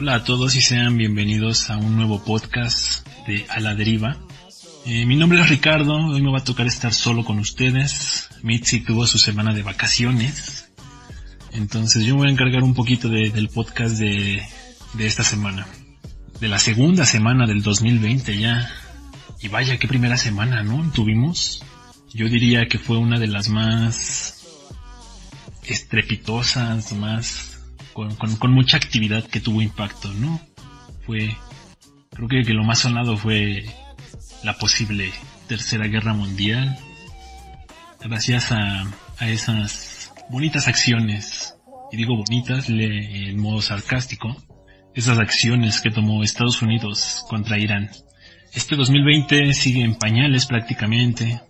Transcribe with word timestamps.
Hola 0.00 0.14
a 0.14 0.22
todos 0.22 0.54
y 0.54 0.60
sean 0.60 0.96
bienvenidos 0.96 1.70
a 1.70 1.76
un 1.76 1.96
nuevo 1.96 2.22
podcast 2.22 3.04
de 3.26 3.44
A 3.48 3.58
la 3.58 3.74
Deriva. 3.74 4.16
Eh, 4.86 5.04
mi 5.06 5.16
nombre 5.16 5.40
es 5.40 5.48
Ricardo, 5.48 5.92
hoy 5.92 6.22
me 6.22 6.30
va 6.30 6.38
a 6.38 6.44
tocar 6.44 6.68
estar 6.68 6.94
solo 6.94 7.24
con 7.24 7.40
ustedes. 7.40 8.28
Mitzi 8.44 8.78
tuvo 8.78 9.08
su 9.08 9.18
semana 9.18 9.52
de 9.52 9.64
vacaciones, 9.64 10.70
entonces 11.52 12.04
yo 12.04 12.14
me 12.14 12.20
voy 12.20 12.28
a 12.28 12.30
encargar 12.30 12.62
un 12.62 12.74
poquito 12.74 13.08
del 13.08 13.48
podcast 13.48 13.96
de, 13.96 14.40
de 14.92 15.06
esta 15.08 15.24
semana. 15.24 15.66
De 16.38 16.46
la 16.46 16.60
segunda 16.60 17.04
semana 17.04 17.48
del 17.48 17.64
2020 17.64 18.38
ya. 18.38 18.70
Y 19.40 19.48
vaya, 19.48 19.78
qué 19.78 19.88
primera 19.88 20.16
semana, 20.16 20.62
¿no? 20.62 20.92
Tuvimos. 20.92 21.60
Yo 22.14 22.28
diría 22.28 22.68
que 22.68 22.78
fue 22.78 22.98
una 22.98 23.18
de 23.18 23.26
las 23.26 23.48
más 23.48 24.46
estrepitosas, 25.64 26.92
más 26.92 27.47
con, 28.16 28.36
con, 28.36 28.52
mucha 28.52 28.76
actividad 28.76 29.24
que 29.24 29.40
tuvo 29.40 29.60
impacto, 29.60 30.12
¿no? 30.14 30.40
Fue, 31.04 31.36
creo 32.10 32.28
que, 32.28 32.54
lo 32.54 32.62
más 32.62 32.80
sonado 32.80 33.16
fue 33.16 33.64
la 34.44 34.54
posible 34.54 35.10
tercera 35.48 35.88
guerra 35.88 36.14
mundial. 36.14 36.78
Gracias 38.00 38.52
a, 38.52 38.84
a 39.18 39.28
esas 39.28 40.12
bonitas 40.30 40.68
acciones, 40.68 41.56
y 41.90 41.96
digo 41.96 42.16
bonitas 42.16 42.68
le, 42.68 43.30
en 43.30 43.40
modo 43.40 43.60
sarcástico, 43.62 44.36
esas 44.94 45.18
acciones 45.18 45.80
que 45.80 45.90
tomó 45.90 46.22
Estados 46.22 46.62
Unidos 46.62 47.24
contra 47.28 47.58
Irán. 47.58 47.90
Este 48.52 48.76
2020 48.76 49.52
sigue 49.54 49.82
en 49.82 49.96
pañales 49.96 50.46
prácticamente. 50.46 51.40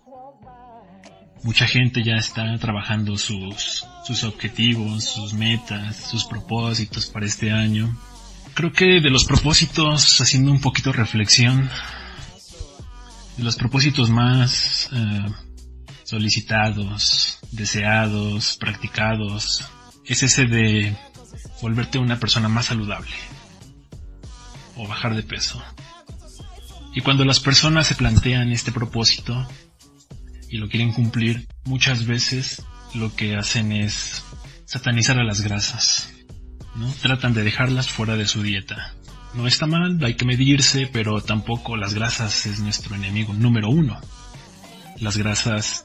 Mucha 1.43 1.67
gente 1.67 2.03
ya 2.03 2.17
está 2.17 2.59
trabajando 2.59 3.17
sus, 3.17 3.85
sus 4.05 4.25
objetivos, 4.25 5.05
sus 5.05 5.33
metas, 5.33 5.97
sus 5.97 6.25
propósitos 6.25 7.07
para 7.07 7.27
este 7.27 7.53
año. 7.53 7.97
Creo 8.55 8.73
que 8.73 9.01
de 9.01 9.11
los 9.11 9.25
propósitos, 9.25 10.21
haciendo 10.21 10.51
un 10.51 10.61
poquito 10.61 10.93
reflexión, 10.93 11.71
de 13.37 13.45
los 13.45 13.57
propósitos 13.57 14.11
más 14.11 14.91
eh, 14.93 15.27
solicitados, 16.03 17.39
deseados, 17.53 18.57
practicados, 18.57 19.65
es 20.05 20.25
ese 20.25 20.47
de 20.47 20.97
volverte 21.63 21.99
una 21.99 22.19
persona 22.19 22.49
más 22.49 22.67
saludable 22.67 23.15
o 24.77 24.89
bajar 24.89 25.15
de 25.15 25.23
peso. 25.23 25.63
Y 26.95 27.01
cuando 27.01 27.25
las 27.25 27.39
personas 27.39 27.87
se 27.87 27.95
plantean 27.95 28.51
este 28.51 28.73
propósito 28.73 29.47
y 30.51 30.59
lo 30.59 30.69
quieren 30.69 30.93
cumplir, 30.93 31.47
muchas 31.65 32.07
veces 32.07 32.63
lo 32.95 33.15
que 33.15 33.37
hacen 33.37 33.73
es 33.73 34.23
satanizar 34.65 35.19
a 35.19 35.25
las 35.25 35.41
grasas. 35.43 36.13
¿no? 36.75 36.93
Tratan 37.03 37.35
de 37.35 37.45
dejarlas 37.45 37.89
fuera 37.89 38.17
de 38.17 38.27
su 38.27 38.43
dieta. 38.43 38.95
No 39.35 39.47
está 39.47 39.67
mal, 39.67 40.03
hay 40.03 40.15
que 40.15 40.25
medirse, 40.25 40.89
pero 40.91 41.21
tampoco 41.21 41.77
las 41.77 41.95
grasas 41.95 42.47
es 42.47 42.61
nuestro 42.61 42.95
enemigo 42.95 43.35
número 43.35 43.69
uno. 43.69 44.01
Las 45.01 45.17
grasas 45.17 45.85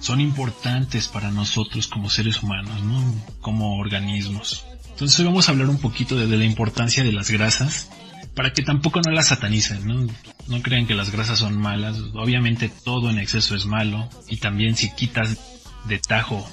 son 0.00 0.20
importantes 0.20 1.08
para 1.08 1.30
nosotros 1.30 1.88
como 1.88 2.10
seres 2.10 2.42
humanos, 2.42 2.82
¿no? 2.82 3.02
Como 3.40 3.78
organismos. 3.78 4.64
Entonces 4.90 5.18
hoy 5.20 5.26
vamos 5.26 5.48
a 5.48 5.52
hablar 5.52 5.68
un 5.68 5.78
poquito 5.78 6.16
de, 6.16 6.36
la 6.36 6.44
importancia 6.44 7.02
de 7.02 7.12
las 7.12 7.30
grasas 7.30 7.88
para 8.34 8.52
que 8.52 8.62
tampoco 8.62 9.00
no 9.00 9.10
las 9.10 9.28
satanicen, 9.28 9.86
¿no? 9.86 10.06
No 10.48 10.62
crean 10.62 10.86
que 10.86 10.94
las 10.94 11.10
grasas 11.10 11.38
son 11.38 11.58
malas. 11.58 11.98
Obviamente 12.14 12.70
todo 12.84 13.10
en 13.10 13.18
exceso 13.18 13.54
es 13.54 13.66
malo 13.66 14.08
y 14.28 14.38
también 14.38 14.76
si 14.76 14.90
quitas 14.90 15.38
de 15.86 15.98
tajo 15.98 16.48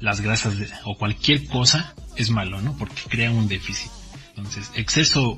las 0.00 0.20
grasas 0.20 0.54
o 0.84 0.96
cualquier 0.96 1.46
cosa 1.46 1.94
es 2.16 2.30
malo, 2.30 2.60
¿no? 2.60 2.76
Porque 2.76 3.02
crea 3.08 3.30
un 3.30 3.48
déficit. 3.48 3.90
Entonces, 4.36 4.70
exceso 4.74 5.36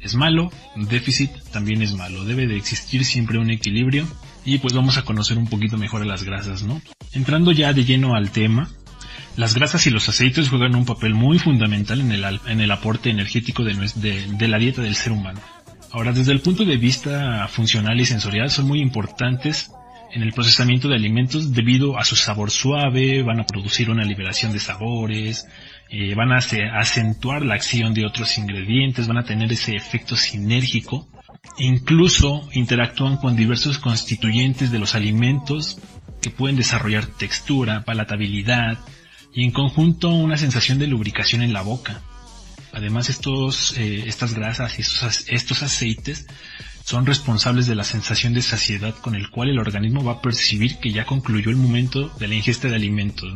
es 0.00 0.14
malo, 0.14 0.50
déficit 0.76 1.30
también 1.52 1.82
es 1.82 1.94
malo. 1.94 2.24
Debe 2.24 2.46
de 2.46 2.56
existir 2.56 3.04
siempre 3.04 3.38
un 3.38 3.50
equilibrio 3.50 4.06
y 4.44 4.58
pues 4.58 4.74
vamos 4.74 4.96
a 4.96 5.04
conocer 5.04 5.38
un 5.38 5.46
poquito 5.46 5.76
mejor 5.76 6.02
a 6.02 6.06
las 6.06 6.24
grasas, 6.24 6.62
¿no? 6.62 6.80
Entrando 7.12 7.52
ya 7.52 7.72
de 7.72 7.84
lleno 7.84 8.14
al 8.14 8.30
tema, 8.30 8.70
las 9.36 9.54
grasas 9.54 9.86
y 9.86 9.90
los 9.90 10.08
aceites 10.08 10.48
juegan 10.48 10.74
un 10.74 10.84
papel 10.84 11.14
muy 11.14 11.38
fundamental 11.38 12.00
en 12.00 12.12
el, 12.12 12.40
en 12.46 12.60
el 12.60 12.70
aporte 12.70 13.10
energético 13.10 13.64
de, 13.64 13.74
de, 14.26 14.48
la 14.48 14.58
dieta 14.58 14.82
del 14.82 14.94
ser 14.94 15.12
humano. 15.12 15.40
Ahora, 15.90 16.12
desde 16.12 16.32
el 16.32 16.40
punto 16.40 16.64
de 16.64 16.76
vista 16.76 17.46
funcional 17.48 18.00
y 18.00 18.04
sensorial, 18.04 18.50
son 18.50 18.66
muy 18.66 18.80
importantes 18.80 19.70
en 20.12 20.22
el 20.22 20.32
procesamiento 20.32 20.88
de 20.88 20.96
alimentos 20.96 21.52
debido 21.52 21.98
a 21.98 22.04
su 22.04 22.16
sabor 22.16 22.50
suave, 22.50 23.22
van 23.22 23.40
a 23.40 23.46
producir 23.46 23.90
una 23.90 24.04
liberación 24.04 24.52
de 24.52 24.58
sabores, 24.58 25.46
eh, 25.88 26.14
van 26.14 26.32
a 26.32 26.38
acentuar 26.78 27.42
la 27.44 27.54
acción 27.54 27.94
de 27.94 28.04
otros 28.06 28.36
ingredientes, 28.36 29.08
van 29.08 29.18
a 29.18 29.24
tener 29.24 29.50
ese 29.52 29.74
efecto 29.74 30.16
sinérgico, 30.16 31.08
incluso 31.58 32.48
interactúan 32.52 33.16
con 33.16 33.36
diversos 33.36 33.78
constituyentes 33.78 34.70
de 34.70 34.78
los 34.78 34.94
alimentos 34.94 35.78
que 36.20 36.30
pueden 36.30 36.56
desarrollar 36.56 37.06
textura, 37.06 37.84
palatabilidad, 37.84 38.78
y 39.34 39.44
en 39.44 39.50
conjunto 39.50 40.10
una 40.10 40.36
sensación 40.36 40.78
de 40.78 40.86
lubricación 40.86 41.42
en 41.42 41.52
la 41.52 41.62
boca. 41.62 42.02
Además 42.72 43.10
estos, 43.10 43.76
eh, 43.76 44.04
estas 44.06 44.34
grasas 44.34 44.78
y 44.78 44.82
estos, 44.82 45.24
estos 45.28 45.62
aceites 45.62 46.26
son 46.84 47.06
responsables 47.06 47.66
de 47.66 47.74
la 47.74 47.84
sensación 47.84 48.34
de 48.34 48.42
saciedad 48.42 48.94
con 48.94 49.14
el 49.14 49.30
cual 49.30 49.50
el 49.50 49.58
organismo 49.58 50.02
va 50.02 50.12
a 50.12 50.22
percibir 50.22 50.78
que 50.78 50.92
ya 50.92 51.04
concluyó 51.04 51.50
el 51.50 51.56
momento 51.56 52.08
de 52.18 52.28
la 52.28 52.34
ingesta 52.34 52.68
de 52.68 52.76
alimentos. 52.76 53.32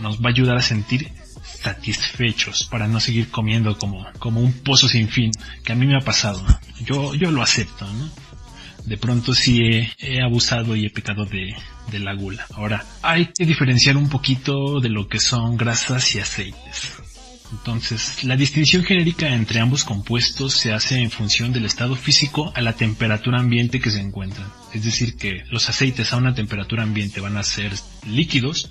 Nos 0.00 0.20
va 0.20 0.28
a 0.28 0.32
ayudar 0.32 0.56
a 0.56 0.62
sentir 0.62 1.12
satisfechos 1.42 2.64
para 2.70 2.88
no 2.88 3.00
seguir 3.00 3.30
comiendo 3.30 3.76
como, 3.78 4.06
como 4.18 4.40
un 4.40 4.52
pozo 4.52 4.88
sin 4.88 5.08
fin, 5.08 5.32
que 5.64 5.72
a 5.72 5.76
mí 5.76 5.86
me 5.86 5.96
ha 5.96 6.00
pasado. 6.00 6.44
Yo, 6.84 7.14
yo 7.14 7.30
lo 7.30 7.42
acepto, 7.42 7.86
¿no? 7.92 8.10
De 8.84 8.96
pronto 8.96 9.34
sí 9.34 9.60
he, 9.98 10.22
abusado 10.22 10.76
y 10.76 10.86
he 10.86 10.90
pecado 10.90 11.24
de, 11.24 11.54
de, 11.90 11.98
la 11.98 12.14
gula. 12.14 12.46
Ahora, 12.54 12.84
hay 13.02 13.26
que 13.26 13.46
diferenciar 13.46 13.96
un 13.96 14.08
poquito 14.08 14.80
de 14.80 14.88
lo 14.88 15.08
que 15.08 15.20
son 15.20 15.56
grasas 15.56 16.14
y 16.14 16.20
aceites. 16.20 17.02
Entonces, 17.52 18.24
la 18.24 18.36
distinción 18.36 18.82
genérica 18.82 19.28
entre 19.28 19.60
ambos 19.60 19.84
compuestos 19.84 20.54
se 20.54 20.72
hace 20.72 21.00
en 21.00 21.10
función 21.10 21.52
del 21.52 21.66
estado 21.66 21.94
físico 21.96 22.50
a 22.56 22.62
la 22.62 22.72
temperatura 22.72 23.38
ambiente 23.40 23.78
que 23.78 23.90
se 23.90 24.00
encuentran. 24.00 24.50
Es 24.72 24.84
decir, 24.84 25.16
que 25.16 25.44
los 25.50 25.68
aceites 25.68 26.12
a 26.12 26.16
una 26.16 26.34
temperatura 26.34 26.82
ambiente 26.82 27.20
van 27.20 27.36
a 27.36 27.42
ser 27.42 27.72
líquidos, 28.06 28.70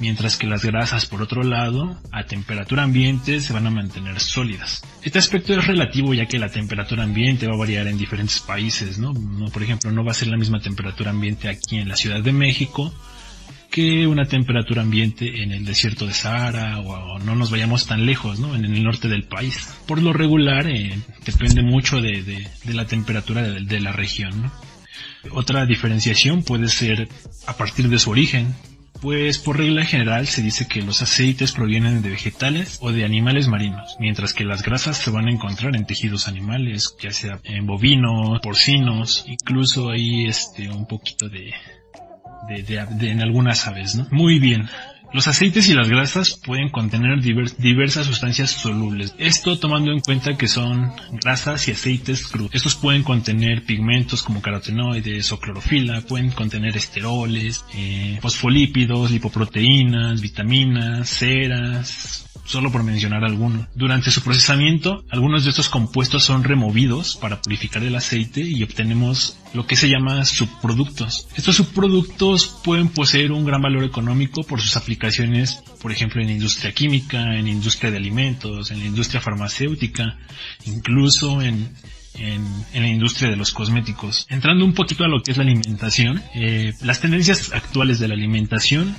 mientras 0.00 0.36
que 0.36 0.46
las 0.46 0.64
grasas, 0.64 1.06
por 1.06 1.22
otro 1.22 1.42
lado, 1.42 2.00
a 2.12 2.24
temperatura 2.24 2.82
ambiente 2.82 3.40
se 3.40 3.52
van 3.52 3.66
a 3.66 3.70
mantener 3.70 4.20
sólidas. 4.20 4.82
Este 5.02 5.18
aspecto 5.18 5.54
es 5.54 5.66
relativo 5.66 6.14
ya 6.14 6.26
que 6.26 6.38
la 6.38 6.48
temperatura 6.48 7.04
ambiente 7.04 7.46
va 7.46 7.54
a 7.54 7.58
variar 7.58 7.86
en 7.86 7.98
diferentes 7.98 8.40
países, 8.40 8.98
¿no? 8.98 9.12
Por 9.52 9.62
ejemplo, 9.62 9.90
no 9.92 10.04
va 10.04 10.12
a 10.12 10.14
ser 10.14 10.28
la 10.28 10.36
misma 10.36 10.60
temperatura 10.60 11.10
ambiente 11.10 11.48
aquí 11.48 11.76
en 11.76 11.88
la 11.88 11.96
Ciudad 11.96 12.20
de 12.20 12.32
México 12.32 12.92
que 13.74 14.06
una 14.06 14.24
temperatura 14.24 14.82
ambiente 14.82 15.42
en 15.42 15.50
el 15.50 15.64
desierto 15.64 16.06
de 16.06 16.14
Sahara 16.14 16.78
o, 16.78 17.18
no 17.18 17.34
nos 17.34 17.50
vayamos 17.50 17.86
tan 17.86 18.06
lejos, 18.06 18.38
¿no? 18.38 18.54
En 18.54 18.64
el 18.64 18.84
norte 18.84 19.08
del 19.08 19.24
país. 19.24 19.68
Por 19.88 20.00
lo 20.00 20.12
regular, 20.12 20.68
eh, 20.68 20.96
depende 21.26 21.60
mucho 21.64 22.00
de, 22.00 22.46
la 22.66 22.86
temperatura 22.86 23.42
de, 23.42 23.64
de 23.64 23.80
la 23.80 23.90
región, 23.90 24.52
Otra 25.32 25.66
diferenciación 25.66 26.44
puede 26.44 26.68
ser 26.68 27.08
a 27.48 27.56
partir 27.56 27.88
de 27.88 27.98
su 27.98 28.10
origen. 28.10 28.54
Pues 29.04 29.38
por 29.38 29.58
regla 29.58 29.84
general 29.84 30.26
se 30.28 30.40
dice 30.40 30.66
que 30.66 30.80
los 30.80 31.02
aceites 31.02 31.52
provienen 31.52 32.00
de 32.00 32.08
vegetales 32.08 32.78
o 32.80 32.90
de 32.90 33.04
animales 33.04 33.48
marinos, 33.48 33.96
mientras 34.00 34.32
que 34.32 34.44
las 34.44 34.62
grasas 34.62 34.96
se 34.96 35.10
van 35.10 35.28
a 35.28 35.30
encontrar 35.30 35.76
en 35.76 35.84
tejidos 35.84 36.26
animales, 36.26 36.96
ya 37.02 37.10
sea 37.10 37.38
en 37.44 37.66
bovinos, 37.66 38.40
porcinos, 38.40 39.26
incluso 39.28 39.90
hay 39.90 40.24
este 40.24 40.70
un 40.70 40.86
poquito 40.86 41.28
de, 41.28 41.52
de, 42.48 43.10
en 43.10 43.20
algunas 43.20 43.66
aves, 43.66 43.94
¿no? 43.94 44.06
Muy 44.10 44.38
bien. 44.38 44.70
Los 45.14 45.28
aceites 45.28 45.68
y 45.68 45.74
las 45.74 45.88
grasas 45.88 46.40
pueden 46.44 46.70
contener 46.70 47.20
diversas 47.20 48.04
sustancias 48.04 48.50
solubles. 48.50 49.14
Esto 49.16 49.56
tomando 49.60 49.92
en 49.92 50.00
cuenta 50.00 50.36
que 50.36 50.48
son 50.48 50.92
grasas 51.22 51.68
y 51.68 51.70
aceites 51.70 52.26
crudos. 52.26 52.50
Estos 52.52 52.74
pueden 52.74 53.04
contener 53.04 53.64
pigmentos 53.64 54.24
como 54.24 54.42
carotenoides 54.42 55.30
o 55.30 55.38
clorofila, 55.38 56.00
pueden 56.00 56.32
contener 56.32 56.76
esteroles, 56.76 57.64
eh, 57.76 58.18
fosfolípidos, 58.20 59.12
lipoproteínas, 59.12 60.20
vitaminas, 60.20 61.08
ceras, 61.08 62.26
solo 62.44 62.70
por 62.70 62.82
mencionar 62.82 63.24
algunos. 63.24 63.66
Durante 63.74 64.10
su 64.10 64.22
procesamiento, 64.22 65.04
algunos 65.10 65.44
de 65.44 65.50
estos 65.50 65.68
compuestos 65.68 66.24
son 66.24 66.44
removidos 66.44 67.16
para 67.16 67.40
purificar 67.40 67.82
el 67.82 67.94
aceite 67.94 68.40
y 68.40 68.62
obtenemos 68.62 69.38
lo 69.54 69.66
que 69.66 69.76
se 69.76 69.88
llama 69.88 70.24
subproductos. 70.24 71.28
Estos 71.36 71.56
subproductos 71.56 72.60
pueden 72.64 72.88
poseer 72.88 73.32
un 73.32 73.44
gran 73.44 73.62
valor 73.62 73.84
económico 73.84 74.42
por 74.42 74.60
sus 74.60 74.76
aplicaciones, 74.76 75.62
por 75.80 75.92
ejemplo, 75.92 76.20
en 76.20 76.28
la 76.28 76.34
industria 76.34 76.72
química, 76.72 77.36
en 77.36 77.48
industria 77.48 77.90
de 77.90 77.98
alimentos, 77.98 78.70
en 78.70 78.80
la 78.80 78.86
industria 78.86 79.20
farmacéutica, 79.20 80.18
incluso 80.66 81.40
en, 81.40 81.70
en, 82.14 82.44
la 82.74 82.88
industria 82.88 83.30
de 83.30 83.36
los 83.36 83.52
cosméticos. 83.52 84.26
Entrando 84.28 84.64
un 84.64 84.74
poquito 84.74 85.04
a 85.04 85.08
lo 85.08 85.22
que 85.22 85.32
es 85.32 85.36
la 85.36 85.44
alimentación, 85.44 86.22
eh, 86.34 86.72
las 86.82 87.00
tendencias 87.00 87.52
actuales 87.52 87.98
de 87.98 88.08
la 88.08 88.14
alimentación 88.14 88.94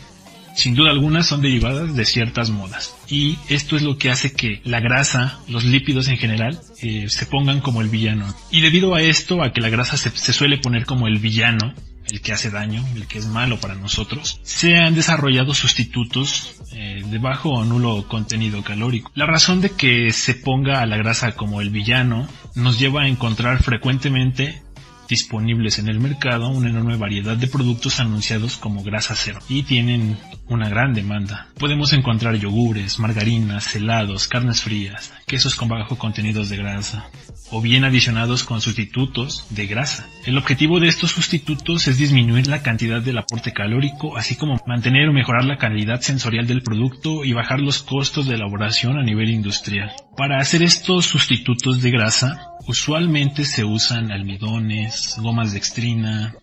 sin 0.56 0.74
duda 0.74 0.92
alguna 0.92 1.21
son 1.21 1.42
derivadas 1.42 1.95
de 1.95 2.06
ciertas 2.06 2.50
modas. 2.50 2.94
Y 3.10 3.38
esto 3.50 3.75
es 3.75 3.84
lo 3.84 3.98
que 3.98 4.10
hace 4.10 4.34
que 4.34 4.62
la 4.63 4.80
grasa, 4.80 5.40
los 5.48 5.63
lípidos 5.63 6.07
en 6.07 6.18
general, 6.18 6.60
eh, 6.81 7.06
se 7.10 7.25
pongan 7.25 7.62
como 7.62 7.81
el 7.81 7.90
villano. 7.90 8.34
Y 8.52 8.62
debido 8.62 8.96
a 8.96 9.02
esto, 9.02 9.44
a 9.44 9.54
que 9.54 9.62
la 9.62 9.69
grasa 9.69 9.98
se, 9.98 10.34
suele 10.34 10.57
poner 10.57 10.86
como 10.86 11.07
el 11.07 11.19
villano, 11.19 11.74
el 12.07 12.22
que 12.22 12.34
hace 12.34 12.50
daño, 12.50 12.86
el 12.96 13.07
que 13.07 13.19
es 13.19 13.28
malo 13.28 13.60
para 13.60 13.75
nosotros, 13.75 14.40
se 14.44 14.78
han 14.78 14.96
desarrollado 14.96 15.54
sustitutos 15.54 16.62
eh, 16.74 17.04
de 17.06 17.18
bajo 17.18 17.50
o 17.50 17.66
nulo 17.66 18.07
contenido 18.07 18.63
calórico. 18.63 19.12
La 19.16 19.25
razón 19.25 19.62
de 19.62 19.72
que 19.72 20.12
se 20.12 20.36
ponga 20.36 20.81
a 20.81 20.86
la 20.86 20.98
grasa 20.98 21.34
como 21.34 21.62
el 21.62 21.69
villano 21.69 22.28
nos 22.54 22.80
lleva 22.80 23.04
a 23.04 23.07
encontrar 23.07 23.62
frecuentemente 23.63 24.65
disponibles 25.07 25.80
en 25.80 25.88
el 25.88 26.00
mercado 26.00 26.50
una 26.50 26.69
enorme 26.69 26.98
variedad 26.98 27.38
de 27.38 27.48
productos 27.48 28.00
anunciados 28.00 28.57
como 28.57 28.84
grasa 28.84 29.16
cero 29.16 29.40
y 29.50 29.63
tienen 29.63 30.18
una 30.48 30.69
gran 30.69 30.94
demanda. 30.94 31.48
Podemos 31.57 31.94
encontrar 31.94 32.36
yogures, 32.36 33.00
margarinas, 33.00 33.75
helados, 33.75 34.28
carnes 34.28 34.62
frías, 34.62 35.12
quesos 35.25 35.56
con 35.56 35.68
bajo 35.68 35.98
contenidos 35.98 36.50
de 36.50 36.57
grasa 36.57 37.10
o 37.52 37.62
bien 37.62 37.86
adicionados 37.86 38.44
con 38.44 38.62
sustitutos 38.62 39.48
de 39.50 39.68
grasa. 39.68 40.07
El 40.25 40.38
objetivo 40.38 40.80
de 40.80 40.88
estos 40.88 41.12
sustitutos 41.12 41.88
es 41.88 41.98
disminuir 41.98 42.48
la 42.48 42.62
cantidad 42.62 43.02
del 43.02 43.18
aporte 43.18 43.54
calórico, 43.54 44.18
así 44.18 44.36
como 44.36 44.60
mantener 44.66 45.10
o 45.10 45.13
mejorar 45.13 45.46
la 45.46 45.57
calidad 45.57 46.02
sensorial 46.02 46.48
del 46.48 46.63
producto 46.63 47.24
y 47.24 47.34
bajar 47.34 47.60
los 47.60 47.84
costos 47.84 48.28
de 48.28 48.36
elaboración 48.36 48.98
a 48.98 49.04
nivel 49.04 49.30
industrial. 49.30 49.92
Para 50.18 50.40
hacer 50.40 50.63
estos 50.63 51.06
sustitutos 51.06 51.81
de 51.81 51.92
grasa, 51.92 52.55
usualmente 52.68 53.46
se 53.46 53.64
usan 53.64 54.12
almidones, 54.12 55.16
gomas 55.18 55.52
de 55.52 55.58
extrina, 55.58 56.36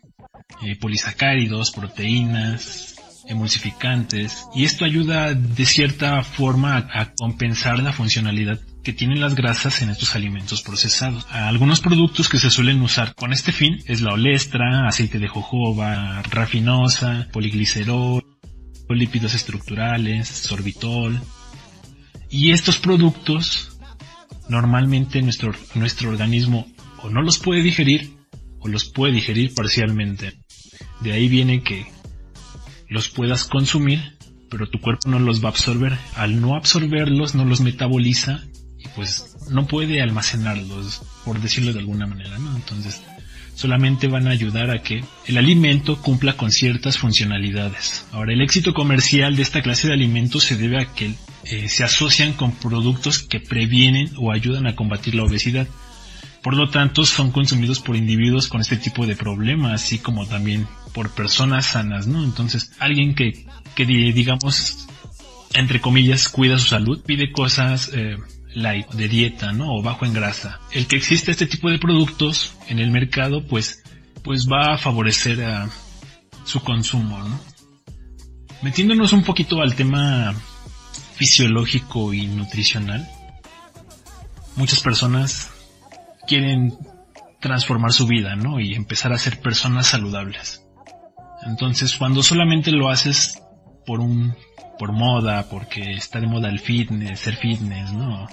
eh, 0.62 0.76
polisacáridos, 0.76 1.70
proteínas, 1.70 2.96
emulsificantes 3.26 4.46
y 4.54 4.64
esto 4.64 4.84
ayuda 4.84 5.34
de 5.34 5.66
cierta 5.66 6.22
forma 6.22 6.88
a, 6.92 7.12
compensar 7.14 7.78
la 7.78 7.92
funcionalidad 7.92 8.60
que 8.82 8.92
tienen 8.92 9.20
las 9.20 9.36
grasas 9.36 9.80
en 9.82 9.90
estos 9.90 10.16
alimentos 10.16 10.62
procesados. 10.62 11.26
Algunos 11.30 11.80
productos 11.80 12.28
que 12.28 12.38
se 12.38 12.50
suelen 12.50 12.82
usar 12.82 13.14
con 13.14 13.32
este 13.32 13.52
fin 13.52 13.78
es 13.86 14.00
la 14.00 14.12
olestra, 14.12 14.88
aceite 14.88 15.20
de 15.20 15.28
jojoba, 15.28 16.22
rafinosa, 16.22 17.28
poliglicerol, 17.32 18.24
lípidos 18.88 19.34
estructurales, 19.34 20.28
sorbitol. 20.28 21.20
Y 22.28 22.50
estos 22.50 22.78
productos 22.78 23.71
normalmente 24.48 25.22
nuestro, 25.22 25.52
nuestro 25.74 26.10
organismo 26.10 26.66
o 27.02 27.10
no 27.10 27.22
los 27.22 27.38
puede 27.38 27.62
digerir 27.62 28.16
o 28.60 28.68
los 28.68 28.84
puede 28.84 29.12
digerir 29.14 29.54
parcialmente. 29.54 30.34
De 31.00 31.12
ahí 31.12 31.28
viene 31.28 31.62
que 31.62 31.86
los 32.88 33.08
puedas 33.08 33.44
consumir, 33.44 34.16
pero 34.50 34.68
tu 34.68 34.80
cuerpo 34.80 35.08
no 35.08 35.18
los 35.18 35.42
va 35.42 35.48
a 35.48 35.52
absorber. 35.52 35.98
Al 36.14 36.40
no 36.40 36.54
absorberlos, 36.54 37.34
no 37.34 37.44
los 37.44 37.60
metaboliza 37.60 38.40
y 38.78 38.88
pues 38.94 39.36
no 39.50 39.66
puede 39.66 40.02
almacenarlos, 40.02 41.02
por 41.24 41.40
decirlo 41.40 41.72
de 41.72 41.80
alguna 41.80 42.06
manera, 42.06 42.38
¿no? 42.38 42.54
Entonces, 42.54 43.02
solamente 43.54 44.08
van 44.08 44.28
a 44.28 44.30
ayudar 44.30 44.70
a 44.70 44.82
que 44.82 45.04
el 45.26 45.38
alimento 45.38 46.00
cumpla 46.00 46.36
con 46.36 46.50
ciertas 46.50 46.98
funcionalidades. 46.98 48.06
Ahora, 48.12 48.32
el 48.32 48.42
éxito 48.42 48.74
comercial 48.74 49.36
de 49.36 49.42
esta 49.42 49.62
clase 49.62 49.88
de 49.88 49.94
alimentos 49.94 50.44
se 50.44 50.56
debe 50.56 50.80
a 50.80 50.86
que 50.86 51.14
eh, 51.44 51.68
se 51.68 51.84
asocian 51.84 52.34
con 52.34 52.52
productos 52.52 53.22
que 53.22 53.40
previenen 53.40 54.10
o 54.16 54.32
ayudan 54.32 54.66
a 54.66 54.76
combatir 54.76 55.14
la 55.14 55.24
obesidad. 55.24 55.66
Por 56.42 56.54
lo 56.54 56.68
tanto, 56.70 57.04
son 57.04 57.30
consumidos 57.30 57.80
por 57.80 57.96
individuos 57.96 58.48
con 58.48 58.60
este 58.60 58.76
tipo 58.76 59.06
de 59.06 59.16
problema, 59.16 59.72
así 59.72 59.98
como 59.98 60.26
también 60.26 60.66
por 60.92 61.10
personas 61.10 61.66
sanas, 61.66 62.06
¿no? 62.06 62.22
Entonces, 62.22 62.72
alguien 62.78 63.14
que, 63.14 63.46
que 63.74 63.84
digamos, 63.84 64.86
entre 65.54 65.80
comillas, 65.80 66.28
cuida 66.28 66.58
su 66.58 66.68
salud, 66.68 67.02
pide 67.04 67.32
cosas 67.32 67.90
eh, 67.94 68.16
light, 68.54 68.88
de 68.90 69.08
dieta, 69.08 69.52
¿no? 69.52 69.74
O 69.74 69.82
bajo 69.82 70.04
en 70.04 70.12
grasa. 70.12 70.60
El 70.72 70.86
que 70.86 70.96
existe 70.96 71.30
este 71.30 71.46
tipo 71.46 71.70
de 71.70 71.78
productos 71.78 72.54
en 72.68 72.78
el 72.78 72.90
mercado, 72.90 73.46
pues, 73.46 73.82
pues 74.22 74.46
va 74.48 74.74
a 74.74 74.78
favorecer 74.78 75.44
su 76.44 76.60
consumo, 76.60 77.18
¿no? 77.18 77.40
Metiéndonos 78.62 79.12
un 79.12 79.24
poquito 79.24 79.60
al 79.60 79.74
tema 79.74 80.34
fisiológico 81.14 82.12
y 82.12 82.26
nutricional, 82.26 83.08
muchas 84.56 84.80
personas 84.80 85.50
quieren 86.26 86.76
transformar 87.40 87.92
su 87.92 88.06
vida, 88.06 88.36
¿no? 88.36 88.60
Y 88.60 88.74
empezar 88.74 89.12
a 89.12 89.18
ser 89.18 89.40
personas 89.40 89.88
saludables. 89.88 90.64
Entonces, 91.44 91.96
cuando 91.96 92.22
solamente 92.22 92.70
lo 92.70 92.88
haces 92.88 93.42
por 93.84 94.00
un, 94.00 94.34
por 94.78 94.92
moda, 94.92 95.48
porque 95.48 95.92
está 95.94 96.20
de 96.20 96.28
moda 96.28 96.48
el 96.48 96.60
fitness, 96.60 97.20
ser 97.20 97.36
fitness, 97.36 97.92
¿no? 97.92 98.28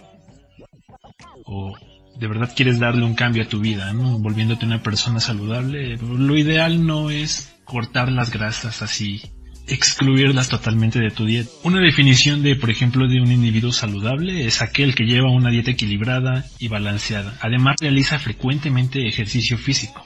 O 1.46 1.76
de 2.20 2.28
verdad 2.28 2.54
quieres 2.56 2.80
darle 2.80 3.04
un 3.06 3.16
cambio 3.16 3.44
a 3.44 3.48
tu 3.48 3.60
vida, 3.60 3.94
¿no? 3.94 4.20
Volviéndote 4.20 4.66
una 4.66 4.84
persona 4.84 5.20
saludable, 5.20 5.98
lo 5.98 6.38
ideal 6.38 6.86
no 6.86 7.10
es 7.10 7.56
cortar 7.66 8.12
las 8.12 8.30
grasas 8.30 8.82
así 8.82 9.22
excluirlas 9.69 10.50
totalmente 10.50 11.00
de 11.00 11.12
tu 11.12 11.25
dieta. 11.25 11.50
Una 11.63 11.80
definición 11.80 12.44
de, 12.44 12.56
por 12.56 12.69
ejemplo, 12.69 13.07
de 13.07 13.21
un 13.21 13.31
individuo 13.31 13.71
saludable 13.71 14.45
es 14.45 14.62
aquel 14.62 14.95
que 14.95 15.06
lleva 15.06 15.31
una 15.31 15.50
dieta 15.50 15.71
equilibrada 15.71 16.45
y 16.60 16.68
balanceada. 16.68 17.38
Además, 17.42 17.75
realiza 17.80 18.19
frecuentemente 18.19 19.07
ejercicio 19.07 19.57
físico. 19.57 20.04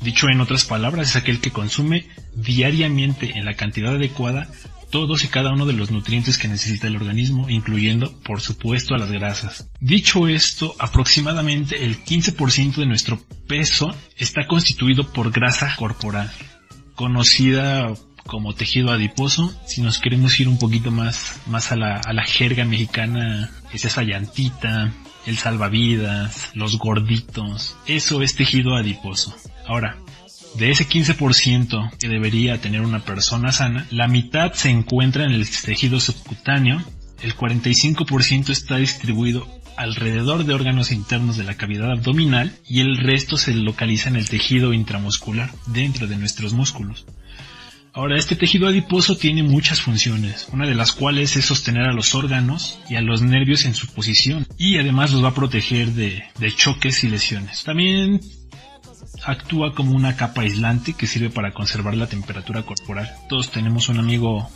Dicho 0.00 0.28
en 0.28 0.40
otras 0.40 0.64
palabras, 0.64 1.10
es 1.10 1.16
aquel 1.16 1.40
que 1.40 1.50
consume 1.50 2.06
diariamente 2.34 3.38
en 3.38 3.44
la 3.44 3.54
cantidad 3.54 3.94
adecuada 3.94 4.48
todos 4.92 5.24
y 5.24 5.28
cada 5.28 5.52
uno 5.52 5.64
de 5.64 5.72
los 5.72 5.90
nutrientes 5.90 6.36
que 6.36 6.48
necesita 6.48 6.86
el 6.86 6.96
organismo, 6.96 7.48
incluyendo, 7.48 8.12
por 8.24 8.42
supuesto, 8.42 8.94
a 8.94 8.98
las 8.98 9.10
grasas. 9.10 9.70
Dicho 9.80 10.28
esto, 10.28 10.76
aproximadamente 10.78 11.86
el 11.86 12.04
15% 12.04 12.74
de 12.74 12.86
nuestro 12.86 13.18
peso 13.48 13.96
está 14.18 14.46
constituido 14.46 15.10
por 15.10 15.32
grasa 15.32 15.74
corporal, 15.76 16.30
conocida 16.94 17.94
como 18.26 18.54
tejido 18.54 18.90
adiposo. 18.90 19.52
Si 19.66 19.82
nos 19.82 19.98
queremos 19.98 20.38
ir 20.40 20.48
un 20.48 20.58
poquito 20.58 20.90
más, 20.90 21.40
más 21.46 21.72
a 21.72 21.76
la, 21.76 21.96
a 21.96 22.12
la 22.12 22.24
jerga 22.24 22.64
mexicana, 22.64 23.50
es 23.72 23.84
esa 23.84 24.02
llantita, 24.02 24.92
el 25.26 25.38
salvavidas, 25.38 26.50
los 26.54 26.78
gorditos. 26.78 27.76
Eso 27.86 28.22
es 28.22 28.34
tejido 28.34 28.76
adiposo. 28.76 29.34
Ahora, 29.66 29.96
de 30.56 30.70
ese 30.70 30.86
15% 30.86 31.96
que 31.98 32.08
debería 32.08 32.60
tener 32.60 32.82
una 32.82 33.00
persona 33.00 33.52
sana, 33.52 33.86
la 33.90 34.08
mitad 34.08 34.52
se 34.52 34.70
encuentra 34.70 35.24
en 35.24 35.32
el 35.32 35.48
tejido 35.48 36.00
subcutáneo, 36.00 36.82
el 37.22 37.36
45% 37.36 38.50
está 38.50 38.76
distribuido 38.76 39.46
alrededor 39.76 40.44
de 40.44 40.52
órganos 40.52 40.92
internos 40.92 41.36
de 41.36 41.44
la 41.44 41.56
cavidad 41.56 41.90
abdominal 41.90 42.52
y 42.68 42.80
el 42.80 42.98
resto 42.98 43.36
se 43.36 43.54
localiza 43.54 44.10
en 44.10 44.16
el 44.16 44.28
tejido 44.28 44.72
intramuscular, 44.72 45.50
dentro 45.66 46.06
de 46.06 46.16
nuestros 46.16 46.52
músculos. 46.52 47.06
Ahora, 47.94 48.16
este 48.16 48.36
tejido 48.36 48.68
adiposo 48.68 49.18
tiene 49.18 49.42
muchas 49.42 49.82
funciones, 49.82 50.48
una 50.50 50.66
de 50.66 50.74
las 50.74 50.92
cuales 50.92 51.36
es 51.36 51.44
sostener 51.44 51.82
a 51.82 51.92
los 51.92 52.14
órganos 52.14 52.78
y 52.88 52.94
a 52.94 53.02
los 53.02 53.20
nervios 53.20 53.66
en 53.66 53.74
su 53.74 53.86
posición 53.88 54.46
y 54.56 54.78
además 54.78 55.12
los 55.12 55.22
va 55.22 55.28
a 55.28 55.34
proteger 55.34 55.88
de, 55.88 56.24
choques 56.56 57.04
y 57.04 57.08
lesiones. 57.08 57.64
También 57.64 58.18
actúa 59.24 59.74
como 59.74 59.94
una 59.94 60.16
capa 60.16 60.40
aislante 60.40 60.94
que 60.94 61.06
sirve 61.06 61.28
para 61.28 61.52
conservar 61.52 61.94
la 61.94 62.06
temperatura 62.06 62.62
corporal. 62.62 63.12
Todos 63.28 63.50
tenemos 63.50 63.90
un 63.90 63.98
amigo 63.98 64.48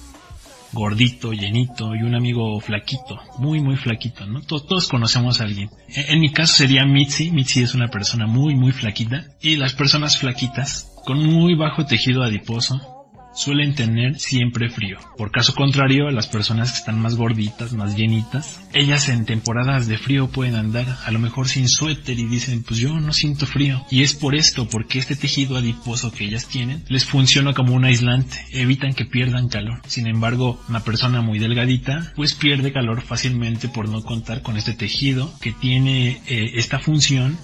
gordito, 0.73 1.35
llenito 1.35 1.95
y 1.95 2.05
un 2.05 2.15
amigo 2.15 2.59
flaquito, 2.61 3.21
muy 3.39 3.61
muy 3.61 3.77
flaquito, 3.77 4.27
¿no? 4.27 4.41
Todos, 4.41 4.89
conocemos 4.89 5.43
a 5.43 5.45
alguien. 5.45 5.69
En, 5.89 6.15
en, 6.15 6.21
mi 6.21 6.33
caso 6.33 6.55
sería 6.55 6.87
Mitzi, 6.87 7.31
Mitzi 7.31 7.61
es 7.61 7.75
una 7.75 7.89
persona 7.89 8.27
muy 8.27 8.55
muy 8.55 8.73
flaquita 8.73 9.27
y 9.43 9.57
las 9.57 9.75
personas 9.75 10.17
flaquitas 10.17 10.91
con 11.05 11.23
muy 11.23 11.55
bajo 11.55 11.85
tejido 11.85 12.23
adiposo 12.23 12.96
suelen 13.37 13.75
tener 13.75 14.19
siempre 14.19 14.71
frío. 14.71 14.99
Por 15.17 15.31
caso 15.31 15.55
contrario, 15.55 16.11
las 16.11 16.27
personas 16.27 16.73
que 16.73 16.79
están 16.79 17.01
más 17.01 17.17
gorditas, 17.17 17.73
más 17.75 17.97
llenitas, 17.97 18.61
ellas 18.73 19.09
en 19.09 19.25
temporadas 19.25 19.87
de 19.87 19.99
frío 19.99 20.29
pueden 20.29 20.57
andar 20.57 20.87
a 21.05 21.11
lo 21.11 21.19
mejor 21.19 21.49
sin 21.49 21.69
suéter 21.69 22.19
y 22.19 22.25
dicen, 22.25 22.65
pues 22.65 22.81
yo 22.81 22.99
no 22.99 23.13
siento 23.13 23.47
frío. 23.47 23.85
Y 23.91 24.03
es 24.03 24.15
por 24.15 24.35
esto, 24.35 24.69
porque 24.69 24.99
este 24.99 25.17
tejido 25.17 25.57
adiposo 25.57 26.11
que 26.11 26.25
ellas 26.25 26.49
tienen 26.49 26.83
les 26.89 27.05
funciona 27.05 27.53
como 27.53 27.75
un 27.75 27.85
aislante, 27.85 28.37
evitan 28.53 28.95
que 28.95 29.05
pierdan 29.05 29.49
calor. 29.49 29.81
Sin 29.87 30.07
embargo, 30.07 30.61
una 30.69 30.81
persona 30.81 31.21
muy 31.21 31.39
delgadita, 31.39 32.13
pues 32.17 32.35
pierde 32.35 32.73
calor 32.73 33.03
fácilmente 33.03 33.69
por 33.69 33.89
no 33.89 34.03
contar 34.03 34.43
con 34.43 34.57
este 34.57 34.73
tejido 34.73 35.33
que 35.41 35.53
tiene 35.53 36.23
eh, 36.27 36.53
esta 36.55 36.79
función 36.79 37.39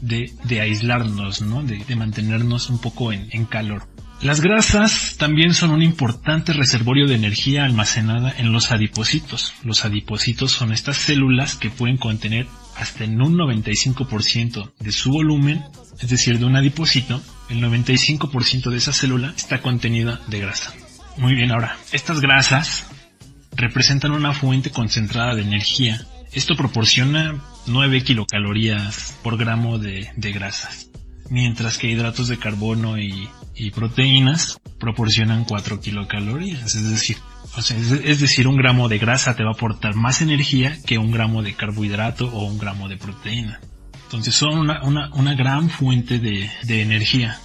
de, 0.00 0.32
de, 0.44 0.60
aislarnos, 0.60 1.42
¿no? 1.42 1.62
De, 1.62 1.78
de 1.78 1.96
mantenernos 1.96 2.70
un 2.70 2.78
poco 2.78 3.12
en, 3.12 3.28
en 3.30 3.44
calor. 3.44 3.86
Las 4.22 4.40
grasas 4.40 5.16
también 5.18 5.52
son 5.52 5.70
un 5.70 5.82
importante 5.82 6.52
reservorio 6.52 7.06
de 7.06 7.14
energía 7.14 7.64
almacenada 7.64 8.34
en 8.38 8.52
los 8.52 8.70
adipocitos. 8.70 9.52
Los 9.64 9.84
adipocitos 9.84 10.52
son 10.52 10.72
estas 10.72 10.96
células 10.96 11.56
que 11.56 11.70
pueden 11.70 11.98
contener 11.98 12.46
hasta 12.76 13.04
en 13.04 13.20
un 13.20 13.36
95% 13.36 14.72
de 14.78 14.92
su 14.92 15.10
volumen, 15.10 15.62
es 16.00 16.08
decir, 16.08 16.38
de 16.38 16.44
un 16.44 16.56
adipocito, 16.56 17.20
el 17.48 17.62
95% 17.62 18.70
de 18.70 18.76
esa 18.76 18.92
célula 18.92 19.32
está 19.36 19.60
contenida 19.60 20.20
de 20.28 20.40
grasa. 20.40 20.72
Muy 21.16 21.34
bien, 21.34 21.52
ahora, 21.52 21.76
estas 21.92 22.20
grasas 22.20 22.86
representan 23.56 24.12
una 24.12 24.32
fuente 24.32 24.70
concentrada 24.70 25.34
de 25.34 25.42
energía. 25.42 26.04
Esto 26.32 26.56
proporciona 26.56 27.40
9 27.66 28.02
kilocalorías 28.02 29.16
por 29.22 29.36
gramo 29.36 29.78
de, 29.78 30.10
grasas, 30.16 30.90
mientras 31.30 31.78
que 31.78 31.88
hidratos 31.88 32.26
de 32.28 32.38
carbono 32.38 32.98
y, 32.98 33.28
proteínas 33.70 34.60
proporcionan 34.78 35.44
4 35.44 35.80
kilocalorías. 35.80 36.74
Es 36.74 36.90
decir, 36.90 37.16
es, 37.56 38.20
decir, 38.20 38.48
un 38.48 38.56
gramo 38.56 38.88
de 38.88 38.98
grasa 38.98 39.36
te 39.36 39.44
va 39.44 39.50
a 39.50 39.54
aportar 39.54 39.94
más 39.94 40.22
energía 40.22 40.76
que 40.84 40.98
un 40.98 41.12
gramo 41.12 41.42
de 41.42 41.54
carbohidrato 41.54 42.26
o 42.26 42.44
un 42.44 42.58
gramo 42.58 42.88
de 42.88 42.96
proteína. 42.96 43.60
Entonces 44.04 44.34
son 44.34 44.68
una, 44.68 45.34
gran 45.34 45.70
fuente 45.70 46.18
de, 46.18 46.50
de 46.64 46.82
energía. 46.82 47.38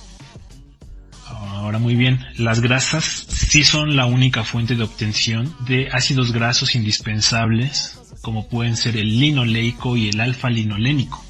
Ahora 1.28 1.78
muy 1.78 1.96
bien, 1.96 2.26
las 2.38 2.60
grasas 2.60 3.04
sí 3.04 3.64
son 3.64 3.96
la 3.96 4.06
única 4.06 4.44
fuente 4.44 4.76
de 4.76 4.84
obtención 4.84 5.54
de 5.68 5.90
ácidos 5.92 6.32
grasos 6.32 6.74
indispensables, 6.74 8.00
como 8.22 8.48
pueden 8.48 8.76
ser 8.76 8.98
el 8.98 9.20
linoleico 9.20 9.96
y 9.96 10.10
el 10.10 10.20
alfa-linolénico. 10.20 11.24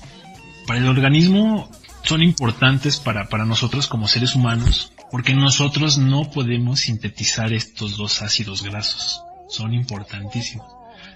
Para 0.65 0.79
el 0.79 0.87
organismo 0.87 1.69
son 2.09 2.23
importantes 2.23 2.97
para, 2.97 3.29
para 3.29 3.45
nosotros 3.45 3.85
como 3.85 4.07
seres 4.07 4.33
humanos, 4.33 4.91
porque 5.11 5.35
nosotros 5.35 5.99
no 5.99 6.31
podemos 6.31 6.79
sintetizar 6.79 7.53
estos 7.53 7.97
dos 7.97 8.23
ácidos 8.23 8.63
grasos. 8.63 9.21
Son 9.47 9.75
importantísimos. 9.75 10.65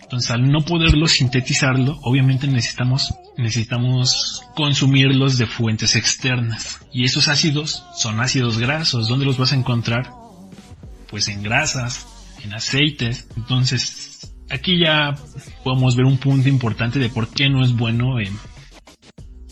Entonces, 0.03 0.29
al 0.29 0.47
no 0.51 0.61
poderlo 0.61 1.07
sintetizarlo, 1.07 1.97
obviamente 2.03 2.45
necesitamos, 2.45 3.11
necesitamos 3.37 4.43
consumirlos 4.55 5.39
de 5.39 5.47
fuentes 5.47 5.95
externas. 5.95 6.77
Y 6.91 7.05
esos 7.05 7.27
ácidos 7.27 7.83
son 7.97 8.19
ácidos 8.19 8.59
grasos. 8.59 9.07
¿Dónde 9.07 9.25
los 9.25 9.39
vas 9.39 9.51
a 9.51 9.55
encontrar? 9.55 10.11
Pues 11.09 11.27
en 11.27 11.41
grasas, 11.41 12.05
en 12.43 12.53
aceites. 12.53 13.27
Entonces, 13.35 14.31
aquí 14.47 14.77
ya 14.79 15.15
podemos 15.63 15.95
ver 15.95 16.05
un 16.05 16.19
punto 16.19 16.49
importante 16.49 16.99
de 16.99 17.09
por 17.09 17.29
qué 17.29 17.49
no 17.49 17.63
es 17.63 17.73
bueno 17.73 18.19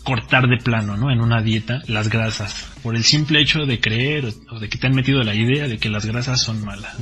cortar 0.02 0.48
de 0.48 0.58
plano, 0.58 0.96
¿no? 0.96 1.10
En 1.10 1.20
una 1.20 1.42
dieta 1.42 1.82
las 1.86 2.08
grasas. 2.08 2.68
Por 2.82 2.96
el 2.96 3.04
simple 3.04 3.40
hecho 3.40 3.66
de 3.66 3.80
creer 3.80 4.32
o 4.50 4.58
de 4.58 4.68
que 4.68 4.78
te 4.78 4.86
han 4.86 4.94
metido 4.94 5.22
la 5.22 5.34
idea 5.34 5.68
de 5.68 5.78
que 5.78 5.88
las 5.88 6.06
grasas 6.06 6.40
son 6.40 6.64
malas, 6.64 6.96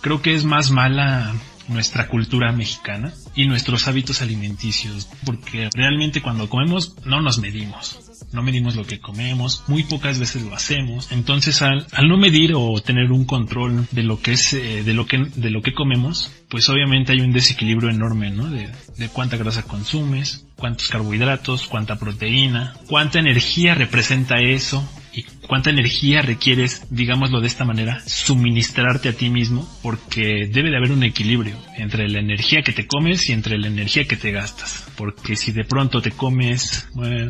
Creo 0.00 0.22
que 0.22 0.34
es 0.34 0.44
más 0.44 0.70
mala 0.70 1.34
nuestra 1.66 2.06
cultura 2.06 2.52
mexicana 2.52 3.12
y 3.34 3.46
nuestros 3.46 3.88
hábitos 3.88 4.22
alimenticios, 4.22 5.08
porque 5.24 5.68
realmente 5.74 6.22
cuando 6.22 6.48
comemos 6.48 6.94
no 7.04 7.20
nos 7.20 7.38
medimos, 7.38 8.07
no 8.32 8.42
medimos 8.42 8.76
lo 8.76 8.84
que 8.84 9.00
comemos, 9.00 9.64
muy 9.68 9.84
pocas 9.84 10.18
veces 10.18 10.42
lo 10.42 10.54
hacemos, 10.54 11.10
entonces 11.12 11.62
al, 11.62 11.86
no 12.06 12.16
medir 12.16 12.52
o 12.54 12.80
tener 12.80 13.12
un 13.12 13.24
control 13.24 13.86
de 13.90 14.02
lo 14.02 14.20
que 14.20 14.32
es, 14.32 14.52
eh, 14.52 14.82
de 14.82 14.94
lo 14.94 15.06
que, 15.06 15.18
de 15.18 15.50
lo 15.50 15.62
que 15.62 15.74
comemos, 15.74 16.30
pues 16.48 16.68
obviamente 16.68 17.12
hay 17.12 17.20
un 17.20 17.32
desequilibrio 17.32 17.90
enorme, 17.90 18.30
¿no? 18.30 18.48
De, 18.50 18.70
de 18.96 19.08
cuánta 19.08 19.36
grasa 19.36 19.62
consumes, 19.62 20.46
cuántos 20.56 20.88
carbohidratos, 20.88 21.66
cuánta 21.66 21.98
proteína, 21.98 22.74
cuánta 22.88 23.18
energía 23.18 23.74
representa 23.74 24.40
eso, 24.40 24.86
y 25.12 25.24
cuánta 25.46 25.70
energía 25.70 26.22
requieres, 26.22 26.82
digámoslo 26.90 27.40
de 27.40 27.46
esta 27.46 27.64
manera, 27.64 28.02
suministrarte 28.06 29.08
a 29.08 29.12
ti 29.12 29.30
mismo, 29.30 29.68
porque 29.82 30.48
debe 30.52 30.70
de 30.70 30.76
haber 30.76 30.92
un 30.92 31.02
equilibrio 31.02 31.56
entre 31.76 32.08
la 32.08 32.20
energía 32.20 32.62
que 32.62 32.72
te 32.72 32.86
comes 32.86 33.28
y 33.28 33.32
entre 33.32 33.58
la 33.58 33.68
energía 33.68 34.06
que 34.06 34.16
te 34.16 34.30
gastas. 34.30 34.86
Porque 34.96 35.36
si 35.36 35.52
de 35.52 35.64
pronto 35.64 36.02
te 36.02 36.10
comes, 36.10 36.88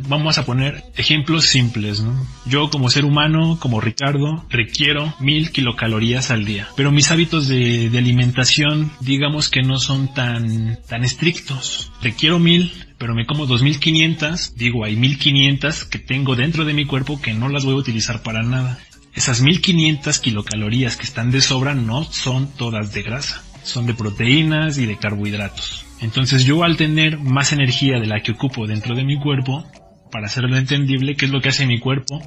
vamos 0.09 0.39
a 0.39 0.45
poner 0.45 0.85
ejemplos 0.97 1.47
simples, 1.47 2.01
¿no? 2.01 2.27
Yo 2.47 2.71
como 2.71 2.91
ser 2.91 3.05
humano, 3.05 3.59
como 3.61 3.81
Ricardo, 3.81 4.45
requiero 4.51 5.15
mil 5.21 5.51
kilocalorías 5.51 6.31
al 6.31 6.45
día, 6.45 6.69
pero 6.77 6.91
mis 6.91 7.11
hábitos 7.11 7.49
de, 7.49 7.91
de 7.91 7.99
alimentación, 7.99 8.91
digamos 9.01 9.49
que 9.49 9.63
no 9.63 9.79
son 9.79 10.13
tan, 10.15 10.79
tan 10.89 11.05
estrictos. 11.05 11.93
Requiero 12.03 12.39
mil, 12.39 12.73
pero 12.99 13.15
me 13.15 13.27
como 13.27 13.47
2500, 13.47 14.57
digo, 14.57 14.85
hay 14.85 14.97
1500 14.97 15.85
que 15.85 15.99
tengo 15.99 16.35
dentro 16.35 16.65
de 16.65 16.75
mi 16.75 16.85
cuerpo 16.85 17.21
que 17.21 17.33
no 17.33 17.49
las 17.49 17.65
voy 17.65 17.75
a 17.75 17.79
utilizar 17.79 18.23
para 18.23 18.43
nada. 18.43 18.79
Esas 19.15 19.41
1500 19.41 20.19
kilocalorías 20.19 20.97
que 20.97 21.05
están 21.05 21.31
de 21.31 21.41
sobra 21.41 21.75
no 21.75 22.05
son 22.05 22.53
todas 22.55 22.93
de 22.93 23.03
grasa, 23.03 23.43
son 23.63 23.87
de 23.87 23.95
proteínas 23.95 24.79
y 24.79 24.87
de 24.87 24.97
carbohidratos. 24.97 25.85
Entonces 26.01 26.45
yo 26.45 26.65
al 26.65 26.77
tener 26.77 27.19
más 27.19 27.53
energía 27.53 27.99
de 27.99 28.07
la 28.07 28.21
que 28.21 28.33
ocupo 28.33 28.67
dentro 28.67 28.95
de 28.95 29.05
mi 29.05 29.19
cuerpo, 29.19 29.65
para 30.11 30.27
hacerlo 30.27 30.57
entendible, 30.57 31.17
¿qué 31.17 31.27
es 31.27 31.31
lo 31.31 31.41
que 31.41 31.51
hace 31.51 31.67
mi 31.67 31.79
cuerpo? 31.79 32.21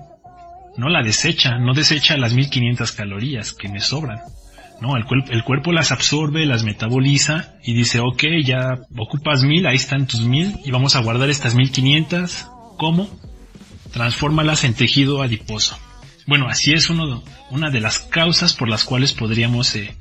No 0.77 0.89
la 0.89 1.03
desecha, 1.03 1.57
no 1.57 1.73
desecha 1.73 2.17
las 2.17 2.33
1500 2.33 2.91
calorías 2.93 3.53
que 3.53 3.69
me 3.69 3.79
sobran. 3.79 4.19
¿No? 4.81 4.97
El, 4.97 5.05
el, 5.29 5.43
cuerpo 5.43 5.71
las 5.71 5.91
absorbe, 5.91 6.45
las 6.45 6.63
metaboliza 6.63 7.53
y 7.63 7.73
dice, 7.73 7.99
ok, 7.99 8.23
ya 8.43 8.79
ocupas 8.97 9.43
mil, 9.43 9.67
ahí 9.67 9.75
están 9.75 10.07
tus 10.07 10.21
mil 10.21 10.57
y 10.65 10.71
vamos 10.71 10.95
a 10.95 11.01
guardar 11.01 11.29
estas 11.29 11.55
mil 11.55 11.71
quinientas. 11.71 12.49
¿Cómo? 12.77 13.07
Transfórmalas 13.93 14.63
en 14.63 14.73
tejido 14.73 15.21
adiposo. 15.21 15.77
Bueno, 16.25 16.47
así 16.47 16.73
es 16.73 16.89
uno, 16.89 17.23
una 17.51 17.69
de 17.69 17.79
las 17.79 17.99
causas 17.99 18.53
por 18.53 18.69
las 18.69 18.83
cuales 18.83 19.13
podríamos 19.13 19.75
eh, 19.75 19.95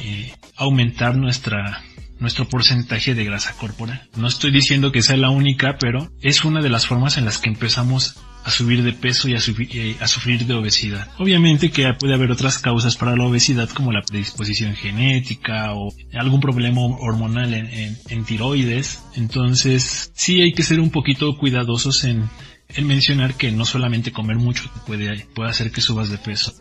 eh, 0.00 0.32
aumentar 0.56 1.16
nuestra, 1.16 1.82
nuestro 2.18 2.48
porcentaje 2.48 3.14
de 3.14 3.24
grasa 3.24 3.54
corporal. 3.56 4.08
No 4.16 4.28
estoy 4.28 4.50
diciendo 4.50 4.92
que 4.92 5.02
sea 5.02 5.16
la 5.16 5.30
única, 5.30 5.76
pero 5.78 6.10
es 6.20 6.44
una 6.44 6.60
de 6.60 6.68
las 6.68 6.86
formas 6.86 7.16
en 7.16 7.24
las 7.24 7.38
que 7.38 7.48
empezamos 7.48 8.16
a 8.46 8.50
subir 8.50 8.84
de 8.84 8.92
peso 8.92 9.28
y 9.28 9.34
a, 9.34 9.40
sufrir 9.40 10.46
de 10.46 10.54
obesidad. 10.54 11.10
Obviamente 11.18 11.72
que 11.72 11.92
puede 11.94 12.14
haber 12.14 12.30
otras 12.30 12.58
causas 12.58 12.96
para 12.96 13.16
la 13.16 13.24
obesidad 13.24 13.68
como 13.70 13.90
la 13.90 14.02
predisposición 14.02 14.76
genética 14.76 15.74
o 15.74 15.92
algún 16.14 16.40
problema 16.40 16.80
hormonal 16.80 17.52
en, 17.52 18.24
tiroides. 18.24 19.02
Entonces 19.16 20.12
sí 20.14 20.42
hay 20.42 20.52
que 20.52 20.62
ser 20.62 20.78
un 20.78 20.90
poquito 20.90 21.36
cuidadosos 21.36 22.04
en, 22.04 22.30
en 22.68 22.86
mencionar 22.86 23.34
que 23.34 23.50
no 23.52 23.64
solamente 23.64 24.12
comer 24.12 24.36
mucho 24.36 24.70
puede, 24.86 25.26
puede 25.34 25.50
hacer 25.50 25.70
que 25.70 25.80
subas 25.80 26.10
de 26.10 26.18
peso 26.18 26.54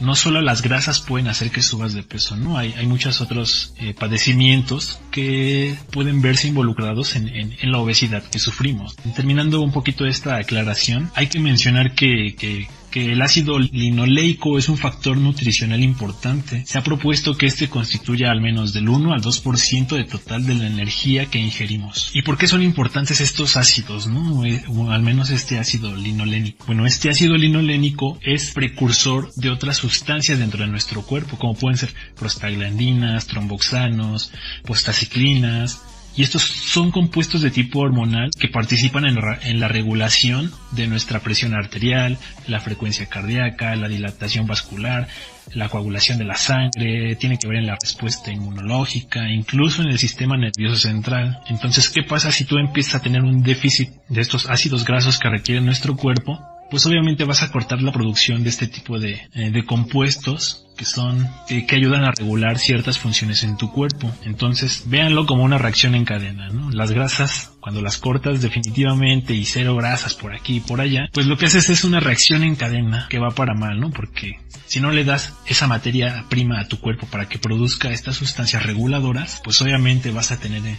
no 0.00 0.14
solo 0.14 0.40
las 0.40 0.62
grasas 0.62 1.00
pueden 1.00 1.28
hacer 1.28 1.50
que 1.50 1.62
subas 1.62 1.92
de 1.92 2.02
peso, 2.02 2.36
¿no? 2.36 2.56
Hay, 2.56 2.72
hay 2.76 2.86
muchos 2.86 3.20
otros 3.20 3.74
eh, 3.78 3.94
padecimientos 3.94 5.00
que 5.10 5.76
pueden 5.90 6.22
verse 6.22 6.48
involucrados 6.48 7.16
en, 7.16 7.28
en, 7.28 7.72
la 7.72 7.78
obesidad 7.78 8.22
que 8.22 8.38
sufrimos. 8.38 8.96
Terminando 9.16 9.60
un 9.60 9.72
poquito 9.72 10.06
esta 10.06 10.36
aclaración, 10.36 11.10
hay 11.14 11.26
que 11.26 11.40
mencionar 11.40 11.94
que 11.94 12.68
que 12.90 13.12
el 13.12 13.22
ácido 13.22 13.58
linoleico 13.58 14.58
es 14.58 14.68
un 14.68 14.78
factor 14.78 15.16
nutricional 15.16 15.82
importante. 15.82 16.64
Se 16.66 16.78
ha 16.78 16.82
propuesto 16.82 17.36
que 17.36 17.46
este 17.46 17.68
constituya 17.68 18.30
al 18.30 18.40
menos 18.40 18.72
del 18.72 18.88
1 18.88 19.12
al 19.12 19.22
2% 19.22 19.96
de 19.96 20.04
total 20.04 20.46
de 20.46 20.54
la 20.54 20.66
energía 20.66 21.26
que 21.26 21.38
ingerimos. 21.38 22.10
¿Y 22.14 22.22
por 22.22 22.38
qué 22.38 22.46
son 22.46 22.62
importantes 22.62 23.20
estos 23.20 23.56
ácidos, 23.56 24.06
no? 24.06 24.44
Eh, 24.44 24.62
o 24.68 24.90
al 24.90 25.02
menos 25.02 25.30
este 25.30 25.58
ácido 25.58 25.94
linolénico. 25.94 26.64
Bueno, 26.66 26.86
este 26.86 27.10
ácido 27.10 27.36
linolénico 27.36 28.18
es 28.22 28.52
precursor 28.52 29.32
de 29.34 29.50
otras 29.50 29.76
sustancias 29.76 30.38
dentro 30.38 30.64
de 30.64 30.70
nuestro 30.70 31.02
cuerpo, 31.02 31.38
como 31.38 31.54
pueden 31.54 31.78
ser 31.78 31.92
prostaglandinas, 32.16 33.26
tromboxanos, 33.26 34.32
postaciclinas, 34.64 35.80
y 36.18 36.24
estos 36.24 36.42
son 36.42 36.90
compuestos 36.90 37.42
de 37.42 37.52
tipo 37.52 37.78
hormonal 37.78 38.30
que 38.36 38.48
participan 38.48 39.04
en, 39.06 39.60
la 39.60 39.68
regulación 39.68 40.50
de 40.72 40.88
nuestra 40.88 41.20
presión 41.20 41.54
arterial, 41.54 42.18
la 42.48 42.58
frecuencia 42.58 43.06
cardíaca, 43.06 43.76
la 43.76 43.86
dilatación 43.86 44.44
vascular, 44.44 45.06
la 45.54 45.68
coagulación 45.68 46.18
de 46.18 46.24
la 46.24 46.34
sangre, 46.34 47.14
tiene 47.14 47.38
que 47.38 47.46
ver 47.46 47.58
en 47.58 47.68
la 47.68 47.78
respuesta 47.80 48.32
inmunológica, 48.32 49.30
incluso 49.30 49.82
en 49.82 49.90
el 49.90 49.98
sistema 50.00 50.36
nervioso 50.36 50.88
central. 50.88 51.38
Entonces, 51.46 51.88
¿qué 51.88 52.02
pasa 52.02 52.32
si 52.32 52.44
tú 52.44 52.58
empiezas 52.58 52.96
a 52.96 53.02
tener 53.02 53.22
un 53.22 53.44
déficit 53.44 53.90
de 54.08 54.20
estos 54.20 54.50
ácidos 54.50 54.84
grasos 54.84 55.20
que 55.20 55.30
requiere 55.30 55.60
nuestro 55.60 55.94
cuerpo? 55.94 56.36
pues 56.70 56.84
obviamente 56.84 57.24
vas 57.24 57.42
a 57.42 57.50
cortar 57.50 57.80
la 57.80 57.92
producción 57.92 58.42
de 58.42 58.50
este 58.50 58.66
tipo 58.66 58.98
de, 58.98 59.22
eh, 59.34 59.50
de 59.50 59.64
compuestos 59.64 60.67
que 60.78 60.84
son 60.84 61.28
que 61.48 61.76
ayudan 61.76 62.04
a 62.04 62.12
regular 62.12 62.58
ciertas 62.58 62.98
funciones 62.98 63.42
en 63.42 63.56
tu 63.56 63.70
cuerpo. 63.70 64.10
Entonces, 64.24 64.84
véanlo 64.86 65.26
como 65.26 65.42
una 65.42 65.58
reacción 65.58 65.94
en 65.94 66.04
cadena, 66.04 66.48
¿no? 66.48 66.70
Las 66.70 66.92
grasas, 66.92 67.50
cuando 67.60 67.82
las 67.82 67.98
cortas 67.98 68.40
definitivamente 68.40 69.34
y 69.34 69.44
cero 69.44 69.74
grasas 69.76 70.14
por 70.14 70.34
aquí 70.34 70.56
y 70.56 70.60
por 70.60 70.80
allá, 70.80 71.10
pues 71.12 71.26
lo 71.26 71.36
que 71.36 71.46
haces 71.46 71.68
es 71.68 71.84
una 71.84 72.00
reacción 72.00 72.44
en 72.44 72.54
cadena 72.54 73.06
que 73.10 73.18
va 73.18 73.30
para 73.30 73.54
mal, 73.54 73.80
¿no? 73.80 73.90
Porque 73.90 74.38
si 74.66 74.80
no 74.80 74.92
le 74.92 75.04
das 75.04 75.34
esa 75.46 75.66
materia 75.66 76.24
prima 76.28 76.60
a 76.60 76.68
tu 76.68 76.78
cuerpo 76.78 77.06
para 77.06 77.28
que 77.28 77.38
produzca 77.38 77.90
estas 77.90 78.16
sustancias 78.16 78.62
reguladoras, 78.62 79.40
pues 79.42 79.60
obviamente 79.60 80.12
vas 80.12 80.30
a 80.30 80.38
tener 80.38 80.64
eh, 80.64 80.76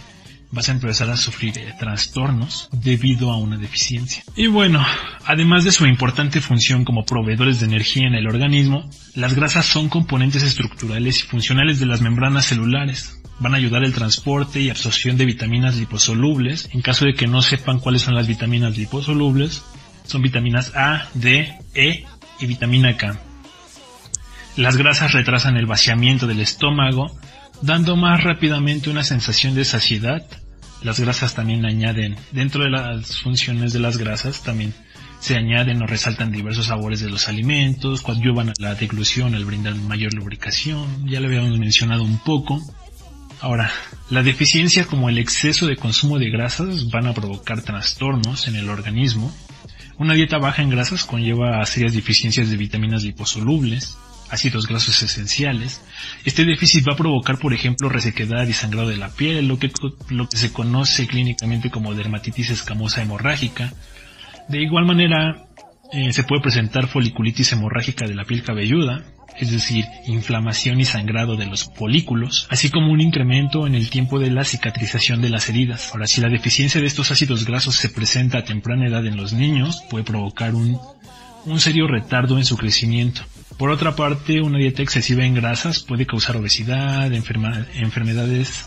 vas 0.52 0.68
a 0.68 0.72
empezar 0.72 1.08
a 1.10 1.16
sufrir 1.16 1.56
eh, 1.58 1.74
trastornos 1.78 2.68
debido 2.72 3.30
a 3.30 3.36
una 3.36 3.56
deficiencia. 3.56 4.24
Y 4.36 4.48
bueno, 4.48 4.84
además 5.24 5.64
de 5.64 5.72
su 5.72 5.86
importante 5.86 6.40
función 6.40 6.84
como 6.84 7.04
proveedores 7.04 7.60
de 7.60 7.66
energía 7.66 8.06
en 8.08 8.14
el 8.14 8.26
organismo, 8.26 8.88
las 9.14 9.34
grasas 9.34 9.66
son 9.66 9.88
componentes 9.88 10.42
estructurales 10.42 11.20
y 11.20 11.26
funcionales 11.26 11.78
de 11.78 11.86
las 11.86 12.00
membranas 12.00 12.46
celulares. 12.46 13.20
Van 13.38 13.54
a 13.54 13.56
ayudar 13.56 13.84
el 13.84 13.94
transporte 13.94 14.60
y 14.60 14.70
absorción 14.70 15.16
de 15.16 15.24
vitaminas 15.24 15.76
liposolubles. 15.76 16.68
En 16.72 16.82
caso 16.82 17.06
de 17.06 17.14
que 17.14 17.26
no 17.26 17.42
sepan 17.42 17.78
cuáles 17.78 18.02
son 18.02 18.14
las 18.14 18.26
vitaminas 18.26 18.76
liposolubles, 18.76 19.62
son 20.04 20.22
vitaminas 20.22 20.72
A, 20.74 21.08
D, 21.14 21.56
E 21.74 22.04
y 22.40 22.46
vitamina 22.46 22.96
K. 22.96 23.18
Las 24.56 24.76
grasas 24.76 25.12
retrasan 25.12 25.56
el 25.56 25.66
vaciamiento 25.66 26.26
del 26.26 26.40
estómago, 26.40 27.16
dando 27.62 27.96
más 27.96 28.22
rápidamente 28.22 28.90
una 28.90 29.04
sensación 29.04 29.54
de 29.54 29.64
saciedad. 29.64 30.26
Las 30.82 30.98
grasas 30.98 31.34
también 31.34 31.66
añaden, 31.66 32.16
dentro 32.32 32.64
de 32.64 32.70
las 32.70 33.18
funciones 33.18 33.72
de 33.72 33.80
las 33.80 33.98
grasas, 33.98 34.42
también 34.42 34.72
se 35.20 35.36
añaden 35.36 35.82
o 35.82 35.86
resaltan 35.86 36.32
diversos 36.32 36.66
sabores 36.66 37.00
de 37.00 37.10
los 37.10 37.28
alimentos, 37.28 38.00
coadyuvan 38.00 38.48
a 38.48 38.52
la 38.58 38.74
deglución 38.74 39.34
al 39.34 39.44
brindar 39.44 39.74
mayor 39.74 40.14
lubricación, 40.14 41.06
ya 41.06 41.20
lo 41.20 41.26
habíamos 41.26 41.58
mencionado 41.58 42.02
un 42.02 42.18
poco. 42.18 42.62
Ahora, 43.42 43.70
la 44.08 44.22
deficiencia 44.22 44.86
como 44.86 45.10
el 45.10 45.18
exceso 45.18 45.66
de 45.66 45.76
consumo 45.76 46.18
de 46.18 46.30
grasas 46.30 46.90
van 46.90 47.06
a 47.06 47.14
provocar 47.14 47.62
trastornos 47.62 48.48
en 48.48 48.56
el 48.56 48.70
organismo. 48.70 49.34
Una 49.98 50.14
dieta 50.14 50.38
baja 50.38 50.62
en 50.62 50.70
grasas 50.70 51.04
conlleva 51.04 51.60
a 51.60 51.66
serias 51.66 51.92
deficiencias 51.92 52.48
de 52.48 52.56
vitaminas 52.56 53.02
liposolubles, 53.02 53.98
ácidos 54.30 54.66
grasos 54.66 55.02
esenciales. 55.02 55.82
Este 56.24 56.44
déficit 56.44 56.86
va 56.88 56.94
a 56.94 56.96
provocar, 56.96 57.38
por 57.38 57.52
ejemplo, 57.52 57.88
resequedad 57.88 58.46
y 58.46 58.52
sangrado 58.52 58.88
de 58.88 58.96
la 58.96 59.10
piel, 59.10 59.48
lo 59.48 59.58
que, 59.58 59.70
lo 60.08 60.28
que 60.28 60.36
se 60.36 60.52
conoce 60.52 61.06
clínicamente 61.06 61.70
como 61.70 61.94
dermatitis 61.94 62.50
escamosa 62.50 63.02
hemorrágica. 63.02 63.72
De 64.48 64.62
igual 64.62 64.84
manera, 64.84 65.46
eh, 65.92 66.12
se 66.12 66.24
puede 66.24 66.42
presentar 66.42 66.88
foliculitis 66.88 67.52
hemorrágica 67.52 68.06
de 68.06 68.14
la 68.14 68.24
piel 68.24 68.42
cabelluda, 68.42 69.04
es 69.38 69.50
decir, 69.50 69.86
inflamación 70.06 70.80
y 70.80 70.84
sangrado 70.84 71.36
de 71.36 71.46
los 71.46 71.64
folículos, 71.64 72.46
así 72.50 72.70
como 72.70 72.92
un 72.92 73.00
incremento 73.00 73.66
en 73.66 73.74
el 73.74 73.90
tiempo 73.90 74.18
de 74.18 74.30
la 74.30 74.44
cicatrización 74.44 75.22
de 75.22 75.30
las 75.30 75.48
heridas. 75.48 75.90
Ahora, 75.92 76.06
si 76.06 76.20
la 76.20 76.28
deficiencia 76.28 76.80
de 76.80 76.86
estos 76.86 77.10
ácidos 77.10 77.44
grasos 77.44 77.74
se 77.76 77.88
presenta 77.88 78.38
a 78.38 78.44
temprana 78.44 78.86
edad 78.86 79.06
en 79.06 79.16
los 79.16 79.32
niños, 79.32 79.82
puede 79.88 80.04
provocar 80.04 80.54
un, 80.54 80.78
un 81.46 81.60
serio 81.60 81.86
retardo 81.86 82.38
en 82.38 82.44
su 82.44 82.56
crecimiento. 82.56 83.22
Por 83.60 83.70
otra 83.70 83.94
parte, 83.94 84.40
una 84.40 84.56
dieta 84.56 84.82
excesiva 84.82 85.22
en 85.22 85.34
grasas 85.34 85.82
puede 85.82 86.06
causar 86.06 86.34
obesidad, 86.38 87.12
enfermedades 87.12 88.64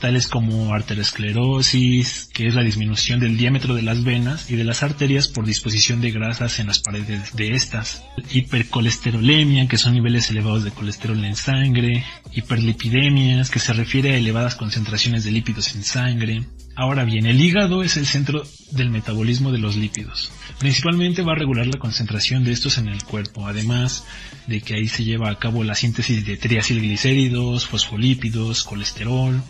tales 0.00 0.26
como 0.26 0.74
arteriosclerosis, 0.74 2.28
que 2.32 2.48
es 2.48 2.56
la 2.56 2.64
disminución 2.64 3.20
del 3.20 3.36
diámetro 3.36 3.76
de 3.76 3.82
las 3.82 4.02
venas 4.02 4.50
y 4.50 4.56
de 4.56 4.64
las 4.64 4.82
arterias 4.82 5.28
por 5.28 5.46
disposición 5.46 6.00
de 6.00 6.10
grasas 6.10 6.58
en 6.58 6.66
las 6.66 6.80
paredes 6.80 7.36
de 7.36 7.52
estas, 7.52 8.02
hipercolesterolemia, 8.32 9.68
que 9.68 9.78
son 9.78 9.94
niveles 9.94 10.28
elevados 10.28 10.64
de 10.64 10.72
colesterol 10.72 11.24
en 11.24 11.36
sangre, 11.36 12.04
hiperlipidemias, 12.32 13.48
que 13.48 13.60
se 13.60 13.72
refiere 13.74 14.14
a 14.14 14.16
elevadas 14.16 14.56
concentraciones 14.56 15.22
de 15.22 15.30
lípidos 15.30 15.76
en 15.76 15.84
sangre. 15.84 16.42
Ahora 16.80 17.04
bien, 17.04 17.26
el 17.26 17.38
hígado 17.38 17.82
es 17.82 17.98
el 17.98 18.06
centro 18.06 18.42
del 18.70 18.88
metabolismo 18.88 19.52
de 19.52 19.58
los 19.58 19.76
lípidos. 19.76 20.32
Principalmente 20.58 21.20
va 21.20 21.32
a 21.32 21.34
regular 21.34 21.66
la 21.66 21.78
concentración 21.78 22.42
de 22.42 22.52
estos 22.52 22.78
en 22.78 22.88
el 22.88 23.04
cuerpo, 23.04 23.46
además 23.46 24.06
de 24.46 24.62
que 24.62 24.76
ahí 24.76 24.88
se 24.88 25.04
lleva 25.04 25.28
a 25.28 25.38
cabo 25.38 25.62
la 25.62 25.74
síntesis 25.74 26.24
de 26.24 26.38
triacilglicéridos, 26.38 27.66
fosfolípidos, 27.66 28.64
colesterol, 28.64 29.42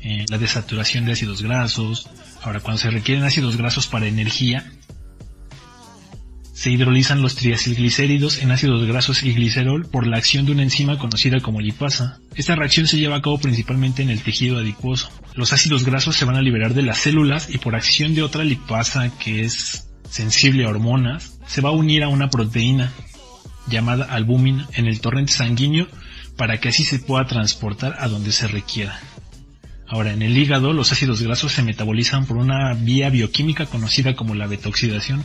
eh, 0.00 0.24
la 0.30 0.38
desaturación 0.38 1.04
de 1.04 1.12
ácidos 1.12 1.42
grasos. 1.42 2.08
Ahora, 2.40 2.60
cuando 2.60 2.80
se 2.80 2.90
requieren 2.90 3.24
ácidos 3.24 3.58
grasos 3.58 3.86
para 3.86 4.06
energía, 4.06 4.72
se 6.60 6.70
hidrolizan 6.70 7.22
los 7.22 7.36
triacilglicéridos 7.36 8.42
en 8.42 8.50
ácidos 8.50 8.86
grasos 8.86 9.22
y 9.22 9.32
glicerol 9.32 9.86
por 9.86 10.06
la 10.06 10.18
acción 10.18 10.44
de 10.44 10.52
una 10.52 10.62
enzima 10.62 10.98
conocida 10.98 11.40
como 11.40 11.58
lipasa. 11.58 12.18
Esta 12.34 12.54
reacción 12.54 12.86
se 12.86 12.98
lleva 12.98 13.16
a 13.16 13.22
cabo 13.22 13.38
principalmente 13.38 14.02
en 14.02 14.10
el 14.10 14.20
tejido 14.20 14.58
adiposo. 14.58 15.08
Los 15.34 15.54
ácidos 15.54 15.86
grasos 15.86 16.16
se 16.16 16.26
van 16.26 16.36
a 16.36 16.42
liberar 16.42 16.74
de 16.74 16.82
las 16.82 16.98
células 16.98 17.48
y 17.48 17.56
por 17.56 17.76
acción 17.76 18.14
de 18.14 18.22
otra 18.22 18.44
lipasa 18.44 19.10
que 19.18 19.40
es 19.40 19.88
sensible 20.10 20.66
a 20.66 20.68
hormonas, 20.68 21.38
se 21.46 21.62
va 21.62 21.70
a 21.70 21.72
unir 21.72 22.02
a 22.02 22.08
una 22.08 22.28
proteína 22.28 22.92
llamada 23.66 24.04
albúmina 24.04 24.68
en 24.74 24.84
el 24.84 25.00
torrente 25.00 25.32
sanguíneo 25.32 25.86
para 26.36 26.60
que 26.60 26.68
así 26.68 26.84
se 26.84 26.98
pueda 26.98 27.26
transportar 27.26 27.96
a 28.00 28.08
donde 28.08 28.32
se 28.32 28.48
requiera. 28.48 29.00
Ahora, 29.90 30.12
en 30.12 30.22
el 30.22 30.38
hígado, 30.38 30.72
los 30.72 30.92
ácidos 30.92 31.20
grasos 31.20 31.50
se 31.50 31.64
metabolizan 31.64 32.24
por 32.24 32.36
una 32.36 32.74
vía 32.74 33.10
bioquímica 33.10 33.66
conocida 33.66 34.14
como 34.14 34.36
la 34.36 34.46
beta-oxidación 34.46 35.24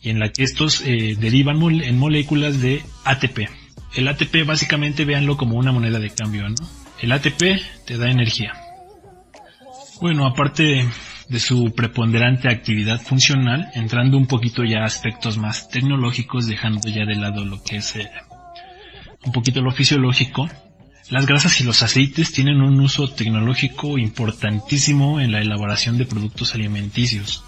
y 0.00 0.10
en 0.10 0.20
la 0.20 0.30
que 0.30 0.44
estos 0.44 0.82
eh, 0.82 1.16
derivan 1.18 1.60
en 1.82 1.98
moléculas 1.98 2.60
de 2.60 2.80
ATP. 3.04 3.48
El 3.96 4.06
ATP 4.06 4.46
básicamente 4.46 5.04
véanlo 5.04 5.36
como 5.36 5.56
una 5.56 5.72
moneda 5.72 5.98
de 5.98 6.10
cambio, 6.10 6.48
¿no? 6.48 6.54
El 7.00 7.10
ATP 7.10 7.60
te 7.86 7.98
da 7.98 8.08
energía. 8.08 8.52
Bueno, 10.00 10.26
aparte 10.26 10.86
de 11.28 11.40
su 11.40 11.74
preponderante 11.74 12.48
actividad 12.48 13.00
funcional, 13.00 13.68
entrando 13.74 14.16
un 14.16 14.26
poquito 14.26 14.62
ya 14.62 14.82
a 14.82 14.86
aspectos 14.86 15.38
más 15.38 15.68
tecnológicos, 15.70 16.46
dejando 16.46 16.88
ya 16.88 17.04
de 17.04 17.16
lado 17.16 17.44
lo 17.44 17.60
que 17.64 17.78
es 17.78 17.96
eh, 17.96 18.08
un 19.24 19.32
poquito 19.32 19.60
lo 19.60 19.72
fisiológico, 19.72 20.48
las 21.10 21.26
grasas 21.26 21.60
y 21.60 21.64
los 21.64 21.82
aceites 21.82 22.32
tienen 22.32 22.60
un 22.62 22.80
uso 22.80 23.08
tecnológico 23.08 23.98
importantísimo 23.98 25.20
en 25.20 25.32
la 25.32 25.40
elaboración 25.40 25.98
de 25.98 26.06
productos 26.06 26.54
alimenticios. 26.54 27.44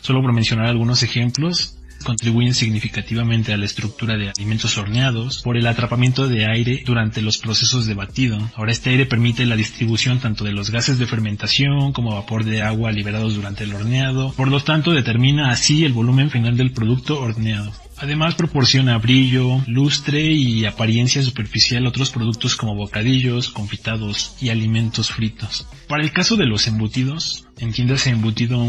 Solo 0.00 0.22
por 0.22 0.32
mencionar 0.32 0.66
algunos 0.66 1.02
ejemplos, 1.02 1.77
contribuyen 2.04 2.54
significativamente 2.54 3.52
a 3.52 3.56
la 3.56 3.64
estructura 3.64 4.16
de 4.16 4.30
alimentos 4.30 4.78
horneados 4.78 5.42
por 5.42 5.56
el 5.56 5.66
atrapamiento 5.66 6.28
de 6.28 6.46
aire 6.46 6.82
durante 6.84 7.22
los 7.22 7.38
procesos 7.38 7.86
de 7.86 7.94
batido. 7.94 8.38
Ahora 8.54 8.72
este 8.72 8.90
aire 8.90 9.06
permite 9.06 9.46
la 9.46 9.56
distribución 9.56 10.20
tanto 10.20 10.44
de 10.44 10.52
los 10.52 10.70
gases 10.70 10.98
de 10.98 11.06
fermentación 11.06 11.92
como 11.92 12.14
vapor 12.14 12.44
de 12.44 12.62
agua 12.62 12.92
liberados 12.92 13.34
durante 13.34 13.64
el 13.64 13.74
horneado, 13.74 14.32
por 14.32 14.48
lo 14.48 14.60
tanto 14.60 14.92
determina 14.92 15.50
así 15.50 15.84
el 15.84 15.92
volumen 15.92 16.30
final 16.30 16.56
del 16.56 16.72
producto 16.72 17.20
horneado. 17.20 17.72
Además 18.00 18.36
proporciona 18.36 18.96
brillo, 18.98 19.60
lustre 19.66 20.32
y 20.32 20.64
apariencia 20.66 21.20
superficial 21.22 21.84
a 21.84 21.88
otros 21.88 22.10
productos 22.10 22.54
como 22.54 22.76
bocadillos, 22.76 23.48
confitados 23.48 24.36
y 24.40 24.50
alimentos 24.50 25.10
fritos. 25.10 25.66
Para 25.88 26.04
el 26.04 26.12
caso 26.12 26.36
de 26.36 26.46
los 26.46 26.68
embutidos, 26.68 27.46
entiéndase 27.58 28.10
embutido 28.10 28.64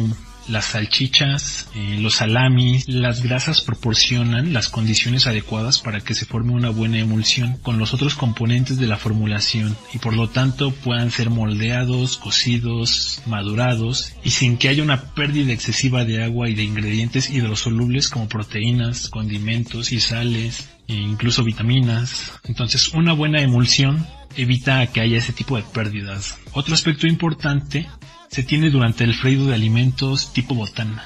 las 0.50 0.66
salchichas, 0.66 1.70
eh, 1.76 1.98
los 2.00 2.16
salamis, 2.16 2.88
las 2.88 3.22
grasas 3.24 3.62
proporcionan 3.62 4.54
las 4.54 4.70
condiciones 4.70 5.28
adecuadas 5.28 5.80
para 5.80 6.02
que 6.02 6.16
se 6.16 6.26
forme 6.26 6.54
una 6.54 6.70
buena 6.70 7.00
emulsión 7.00 7.58
con 7.58 7.78
los 7.78 7.94
otros 7.94 8.16
componentes 8.16 8.78
de 8.78 8.88
la 8.88 8.98
formulación 8.98 9.78
y 9.94 10.00
por 10.00 10.16
lo 10.16 10.30
tanto 10.30 10.72
puedan 10.72 11.12
ser 11.12 11.30
moldeados, 11.30 12.18
cocidos, 12.18 13.22
madurados 13.26 14.14
y 14.24 14.32
sin 14.32 14.58
que 14.58 14.70
haya 14.70 14.84
una 14.84 15.14
pérdida 15.14 15.54
excesiva 15.54 16.06
de 16.06 16.24
agua 16.24 16.50
y 16.50 16.56
de 16.56 16.64
ingredientes 16.64 17.30
hidrosolubles 17.30 18.10
como 18.10 18.28
proteínas, 18.28 19.10
condimentos 19.10 19.92
y 19.92 20.00
sales 20.00 20.70
e 20.88 20.96
incluso 20.96 21.44
vitaminas. 21.44 22.32
Entonces 22.44 22.90
una 22.90 23.14
buena 23.14 23.42
emulsión 23.42 24.08
evita 24.36 24.86
que 24.88 25.02
haya 25.02 25.18
ese 25.18 25.34
tipo 25.34 25.58
de 25.58 25.64
pérdidas. 25.64 26.38
Otro 26.54 26.74
aspecto 26.74 27.08
importante 27.08 27.88
se 28.30 28.44
tiene 28.44 28.70
durante 28.70 29.04
el 29.04 29.16
freído 29.16 29.48
de 29.48 29.56
alimentos 29.56 30.34
tipo 30.34 30.56
botana, 30.56 31.06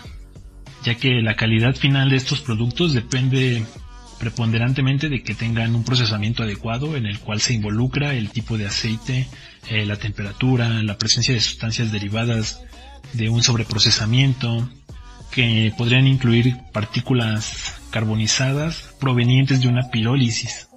ya 0.83 0.95
que 0.95 1.21
la 1.21 1.35
calidad 1.35 1.75
final 1.75 2.09
de 2.09 2.17
estos 2.17 2.41
productos 2.41 2.93
depende 2.93 3.65
preponderantemente 4.19 5.09
de 5.09 5.23
que 5.23 5.33
tengan 5.33 5.75
un 5.75 5.83
procesamiento 5.83 6.43
adecuado 6.43 6.95
en 6.95 7.05
el 7.05 7.19
cual 7.19 7.41
se 7.41 7.53
involucra 7.53 8.13
el 8.13 8.29
tipo 8.29 8.57
de 8.57 8.67
aceite, 8.67 9.27
eh, 9.69 9.85
la 9.85 9.97
temperatura, 9.97 10.69
la 10.83 10.97
presencia 10.97 11.33
de 11.33 11.41
sustancias 11.41 11.91
derivadas 11.91 12.61
de 13.13 13.29
un 13.29 13.43
sobreprocesamiento, 13.43 14.69
que 15.31 15.73
podrían 15.77 16.05
incluir 16.05 16.55
partículas 16.71 17.81
carbonizadas 17.89 18.95
provenientes 18.99 19.61
de 19.61 19.67
una 19.67 19.89
pirólisis. 19.89 20.67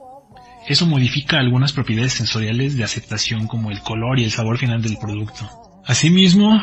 Eso 0.67 0.87
modifica 0.87 1.39
algunas 1.39 1.73
propiedades 1.73 2.15
sensoriales 2.15 2.77
de 2.77 2.83
aceptación 2.83 3.47
como 3.47 3.71
el 3.71 3.81
color 3.81 4.19
y 4.19 4.25
el 4.25 4.31
sabor 4.31 4.59
final 4.59 4.83
del 4.83 4.97
producto. 4.97 5.66
Asimismo, 5.87 6.61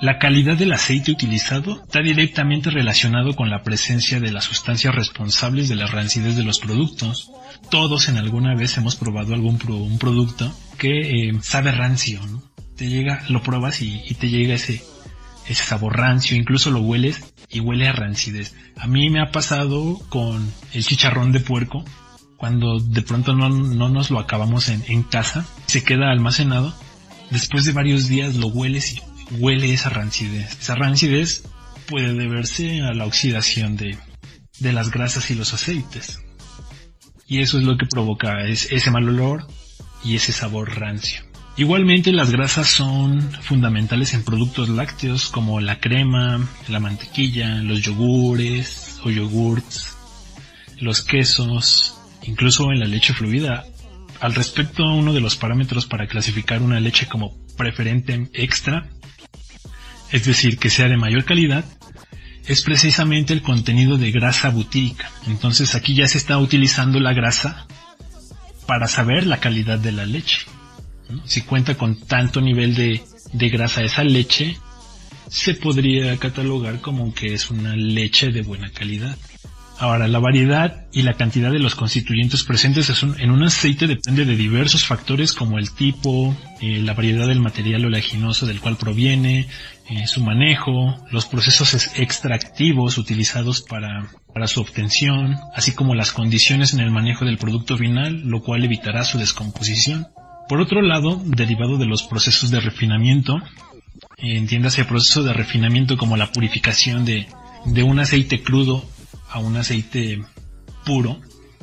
la 0.00 0.18
calidad 0.18 0.56
del 0.56 0.72
aceite 0.72 1.12
utilizado 1.12 1.80
está 1.84 2.00
directamente 2.00 2.68
relacionado 2.68 3.36
con 3.36 3.48
la 3.48 3.62
presencia 3.62 4.18
de 4.18 4.32
las 4.32 4.44
sustancias 4.44 4.92
responsables 4.92 5.68
de 5.68 5.76
la 5.76 5.86
rancidez 5.86 6.36
de 6.36 6.42
los 6.42 6.58
productos. 6.58 7.30
Todos 7.70 8.08
en 8.08 8.16
alguna 8.16 8.56
vez 8.56 8.76
hemos 8.76 8.96
probado 8.96 9.34
algún 9.34 9.58
producto 9.98 10.52
que 10.78 11.28
eh, 11.28 11.32
sabe 11.42 11.70
rancio, 11.70 12.20
¿no? 12.26 12.42
Te 12.76 12.88
llega, 12.88 13.22
lo 13.28 13.40
pruebas 13.40 13.80
y, 13.82 14.00
te 14.18 14.28
llega 14.28 14.54
ese, 14.54 14.82
ese 15.46 15.64
sabor 15.64 15.96
rancio, 15.96 16.36
incluso 16.36 16.72
lo 16.72 16.80
hueles 16.80 17.32
y 17.48 17.60
huele 17.60 17.86
a 17.86 17.92
rancidez. 17.92 18.56
A 18.76 18.88
mí 18.88 19.10
me 19.10 19.22
ha 19.22 19.30
pasado 19.30 20.00
con 20.08 20.52
el 20.72 20.84
chicharrón 20.84 21.30
de 21.30 21.38
puerco, 21.38 21.84
cuando 22.36 22.80
de 22.80 23.02
pronto 23.02 23.32
no, 23.32 23.48
nos 23.48 24.10
lo 24.10 24.18
acabamos 24.18 24.68
en 24.68 25.02
casa, 25.04 25.46
se 25.66 25.84
queda 25.84 26.10
almacenado 26.10 26.74
después 27.30 27.64
de 27.64 27.72
varios 27.72 28.08
días 28.08 28.36
lo 28.36 28.48
hueles 28.48 28.94
y 28.94 29.02
huele 29.38 29.72
esa 29.72 29.90
rancidez. 29.90 30.58
Esa 30.60 30.74
rancidez 30.74 31.44
puede 31.86 32.14
deberse 32.14 32.82
a 32.82 32.92
la 32.92 33.06
oxidación 33.06 33.76
de, 33.76 33.98
de 34.58 34.72
las 34.72 34.90
grasas 34.90 35.30
y 35.30 35.34
los 35.34 35.54
aceites. 35.54 36.20
Y 37.26 37.40
eso 37.40 37.58
es 37.58 37.64
lo 37.64 37.76
que 37.76 37.86
provoca 37.86 38.44
ese 38.46 38.90
mal 38.90 39.08
olor 39.08 39.46
y 40.04 40.16
ese 40.16 40.32
sabor 40.32 40.78
rancio. 40.78 41.24
Igualmente 41.56 42.12
las 42.12 42.32
grasas 42.32 42.66
son 42.66 43.20
fundamentales 43.42 44.12
en 44.12 44.24
productos 44.24 44.68
lácteos 44.68 45.28
como 45.28 45.60
la 45.60 45.78
crema, 45.78 46.46
la 46.68 46.80
mantequilla, 46.80 47.62
los 47.62 47.80
yogures 47.80 48.98
o 49.04 49.10
yogurts, 49.10 49.96
los 50.80 51.02
quesos 51.02 51.94
incluso 52.22 52.72
en 52.72 52.80
la 52.80 52.86
leche 52.86 53.14
fluida. 53.14 53.64
Al 54.24 54.34
respecto, 54.34 54.86
uno 54.86 55.12
de 55.12 55.20
los 55.20 55.36
parámetros 55.36 55.84
para 55.84 56.06
clasificar 56.06 56.62
una 56.62 56.80
leche 56.80 57.06
como 57.06 57.36
preferente 57.58 58.30
extra, 58.32 58.88
es 60.12 60.24
decir, 60.24 60.56
que 60.56 60.70
sea 60.70 60.88
de 60.88 60.96
mayor 60.96 61.26
calidad, 61.26 61.62
es 62.46 62.62
precisamente 62.62 63.34
el 63.34 63.42
contenido 63.42 63.98
de 63.98 64.10
grasa 64.12 64.48
butírica. 64.48 65.10
Entonces 65.26 65.74
aquí 65.74 65.94
ya 65.94 66.06
se 66.06 66.16
está 66.16 66.38
utilizando 66.38 67.00
la 67.00 67.12
grasa 67.12 67.66
para 68.66 68.88
saber 68.88 69.26
la 69.26 69.40
calidad 69.40 69.78
de 69.78 69.92
la 69.92 70.06
leche. 70.06 70.46
Si 71.26 71.42
cuenta 71.42 71.74
con 71.74 72.00
tanto 72.00 72.40
nivel 72.40 72.74
de, 72.74 73.02
de 73.34 73.48
grasa 73.50 73.82
esa 73.82 74.04
leche, 74.04 74.56
se 75.28 75.52
podría 75.52 76.16
catalogar 76.16 76.80
como 76.80 77.12
que 77.12 77.34
es 77.34 77.50
una 77.50 77.76
leche 77.76 78.30
de 78.30 78.40
buena 78.40 78.70
calidad. 78.70 79.18
Ahora, 79.84 80.08
la 80.08 80.18
variedad 80.18 80.86
y 80.92 81.02
la 81.02 81.12
cantidad 81.12 81.52
de 81.52 81.58
los 81.58 81.74
constituyentes 81.74 82.42
presentes 82.42 82.90
en 83.02 83.30
un 83.30 83.42
aceite 83.42 83.86
depende 83.86 84.24
de 84.24 84.34
diversos 84.34 84.86
factores 84.86 85.34
como 85.34 85.58
el 85.58 85.72
tipo, 85.72 86.34
eh, 86.62 86.80
la 86.80 86.94
variedad 86.94 87.26
del 87.26 87.40
material 87.40 87.84
oleaginoso 87.84 88.46
del 88.46 88.62
cual 88.62 88.78
proviene, 88.78 89.46
eh, 89.90 90.06
su 90.06 90.24
manejo, 90.24 90.96
los 91.10 91.26
procesos 91.26 91.90
extractivos 91.98 92.96
utilizados 92.96 93.60
para, 93.60 94.08
su 94.46 94.62
obtención, 94.62 95.36
así 95.54 95.72
como 95.72 95.94
las 95.94 96.12
condiciones 96.12 96.72
en 96.72 96.80
el 96.80 96.90
manejo 96.90 97.26
del 97.26 97.36
producto 97.36 97.76
final, 97.76 98.22
lo 98.24 98.42
cual 98.42 98.64
evitará 98.64 99.04
su 99.04 99.18
descomposición. 99.18 100.06
Por 100.48 100.62
otro 100.62 100.80
lado, 100.80 101.20
derivado 101.26 101.76
de 101.76 101.84
los 101.84 102.04
procesos 102.04 102.50
de 102.50 102.60
refinamiento, 102.60 103.36
entiéndase 104.16 104.80
el 104.80 104.86
proceso 104.86 105.22
de 105.22 105.34
refinamiento 105.34 105.98
como 105.98 106.16
la 106.16 106.32
purificación 106.32 107.04
de 107.04 107.82
un 107.82 108.00
aceite 108.00 108.42
crudo 108.42 108.82
a 109.34 109.40
un 109.40 109.56
aceite 109.56 110.22
puro, 110.86 111.20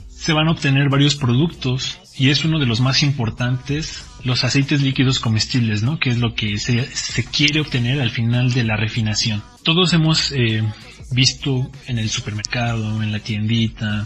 se 0.10 0.34
van 0.34 0.50
a 0.50 0.52
obtener 0.52 0.90
varios 0.90 1.16
productos 1.16 2.00
y 2.18 2.30
es 2.30 2.44
uno 2.44 2.60
de 2.60 2.66
los 2.66 2.82
más 2.82 3.02
importantes 3.02 4.06
los 4.26 4.44
aceites 4.44 4.82
líquidos 4.82 5.20
comestibles, 5.20 5.82
¿no? 5.82 5.98
Que 5.98 6.10
es 6.10 6.18
lo 6.18 6.36
que 6.36 6.58
se, 6.60 6.86
quiere 7.32 7.62
obtener 7.62 8.02
al 8.02 8.12
final 8.12 8.52
de 8.54 8.66
la 8.66 8.76
refinación. 8.76 9.42
Todos 9.64 9.94
hemos 9.94 10.34
eh, 10.34 10.64
visto 11.12 11.72
en 11.88 11.98
el 11.98 12.10
supermercado, 12.10 13.02
en 13.02 13.14
la 13.14 13.20
tiendita, 13.20 14.06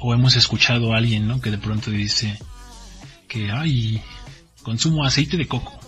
o 0.00 0.12
hemos 0.12 0.34
escuchado 0.34 0.92
a 0.92 0.98
alguien, 0.98 1.28
¿no? 1.28 1.40
Que 1.40 1.52
de 1.52 1.58
pronto 1.58 1.92
dice 1.92 2.36
que, 3.28 3.52
ay, 3.52 4.02
consumo 4.62 5.04
aceite 5.04 5.36
de 5.36 5.46
coco 5.46 5.78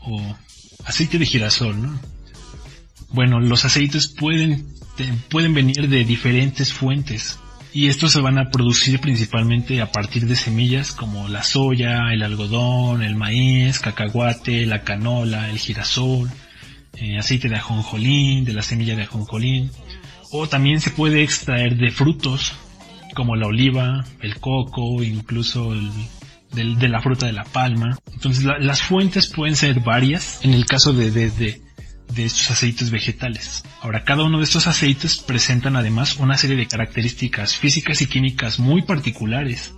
o 0.00 0.36
aceite 0.84 1.18
de 1.18 1.26
girasol, 1.26 1.80
¿no? 1.80 2.00
Bueno, 3.10 3.38
los 3.38 3.64
aceites 3.64 4.08
pueden 4.08 4.66
pueden 5.28 5.54
venir 5.54 5.88
de 5.88 6.04
diferentes 6.04 6.72
fuentes 6.72 7.38
y 7.76 7.88
estos 7.88 8.12
se 8.12 8.22
van 8.22 8.38
a 8.38 8.50
producir 8.50 9.00
principalmente 9.00 9.82
a 9.82 9.92
partir 9.92 10.26
de 10.26 10.34
semillas 10.34 10.92
como 10.92 11.28
la 11.28 11.42
soya, 11.42 12.10
el 12.10 12.22
algodón, 12.22 13.02
el 13.02 13.16
maíz, 13.16 13.80
cacahuate, 13.80 14.64
la 14.64 14.82
canola, 14.82 15.50
el 15.50 15.58
girasol, 15.58 16.30
eh, 16.94 17.18
aceite 17.18 17.50
de 17.50 17.56
ajonjolín, 17.56 18.46
de 18.46 18.54
la 18.54 18.62
semilla 18.62 18.96
de 18.96 19.02
ajonjolín, 19.02 19.70
o 20.32 20.48
también 20.48 20.80
se 20.80 20.88
puede 20.88 21.22
extraer 21.22 21.76
de 21.76 21.90
frutos 21.90 22.54
como 23.14 23.36
la 23.36 23.46
oliva, 23.46 24.06
el 24.22 24.40
coco, 24.40 25.02
incluso 25.02 25.74
de 26.52 26.88
la 26.88 27.02
fruta 27.02 27.26
de 27.26 27.32
la 27.32 27.44
palma. 27.44 27.98
Entonces 28.10 28.44
las 28.44 28.80
fuentes 28.80 29.26
pueden 29.26 29.54
ser 29.54 29.80
varias. 29.80 30.42
En 30.42 30.54
el 30.54 30.64
caso 30.64 30.94
de, 30.94 31.10
de, 31.10 31.30
de, 31.30 31.60
de 32.14 32.24
estos 32.24 32.50
aceites 32.50 32.90
vegetales. 32.90 33.64
Ahora, 33.80 34.04
cada 34.04 34.24
uno 34.24 34.38
de 34.38 34.44
estos 34.44 34.66
aceites 34.66 35.18
presentan 35.18 35.76
además 35.76 36.16
una 36.16 36.36
serie 36.36 36.56
de 36.56 36.66
características 36.66 37.56
físicas 37.56 38.00
y 38.02 38.06
químicas 38.06 38.58
muy 38.58 38.82
particulares. 38.82 39.74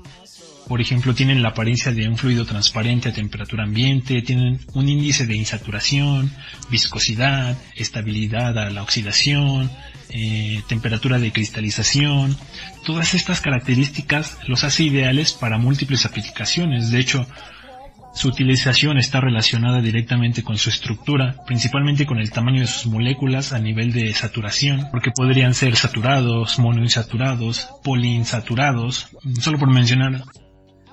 Por 0.68 0.82
ejemplo, 0.82 1.14
tienen 1.14 1.42
la 1.42 1.50
apariencia 1.50 1.92
de 1.92 2.06
un 2.08 2.18
fluido 2.18 2.44
transparente 2.44 3.08
a 3.08 3.12
temperatura 3.12 3.64
ambiente, 3.64 4.20
tienen 4.20 4.60
un 4.74 4.86
índice 4.86 5.26
de 5.26 5.34
insaturación, 5.34 6.30
viscosidad, 6.70 7.56
estabilidad 7.74 8.58
a 8.58 8.68
la 8.68 8.82
oxidación, 8.82 9.70
eh, 10.10 10.62
temperatura 10.68 11.18
de 11.18 11.32
cristalización. 11.32 12.36
Todas 12.84 13.14
estas 13.14 13.40
características 13.40 14.36
los 14.46 14.62
hace 14.62 14.84
ideales 14.84 15.32
para 15.32 15.56
múltiples 15.56 16.04
aplicaciones. 16.04 16.90
De 16.90 17.00
hecho, 17.00 17.26
su 18.18 18.26
utilización 18.26 18.98
está 18.98 19.20
relacionada 19.20 19.80
directamente 19.80 20.42
con 20.42 20.58
su 20.58 20.70
estructura, 20.70 21.36
principalmente 21.46 22.04
con 22.04 22.18
el 22.18 22.32
tamaño 22.32 22.62
de 22.62 22.66
sus 22.66 22.86
moléculas 22.86 23.52
a 23.52 23.60
nivel 23.60 23.92
de 23.92 24.12
saturación, 24.12 24.88
porque 24.90 25.12
podrían 25.12 25.54
ser 25.54 25.76
saturados, 25.76 26.58
monoinsaturados, 26.58 27.68
poliinsaturados, 27.84 29.10
solo 29.40 29.60
por 29.60 29.70
mencionar 29.70 30.24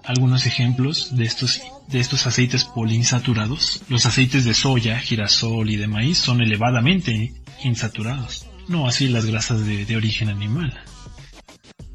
algunos 0.04 0.46
ejemplos 0.46 1.18
de 1.18 1.24
estos, 1.24 1.64
de 1.88 2.00
estos 2.00 2.28
aceites 2.28 2.64
poliinsaturados. 2.64 3.82
Los 3.90 4.06
aceites 4.06 4.46
de 4.46 4.54
soya, 4.54 5.00
girasol 5.00 5.72
y 5.72 5.78
de 5.78 5.88
maíz 5.88 6.20
son 6.20 6.44
elevadamente 6.44 7.34
insaturados, 7.64 8.46
no 8.68 8.88
así 8.88 9.08
las 9.08 9.26
grasas 9.26 9.66
de, 9.66 9.98
origen 9.98 10.30
animal. 10.30 10.80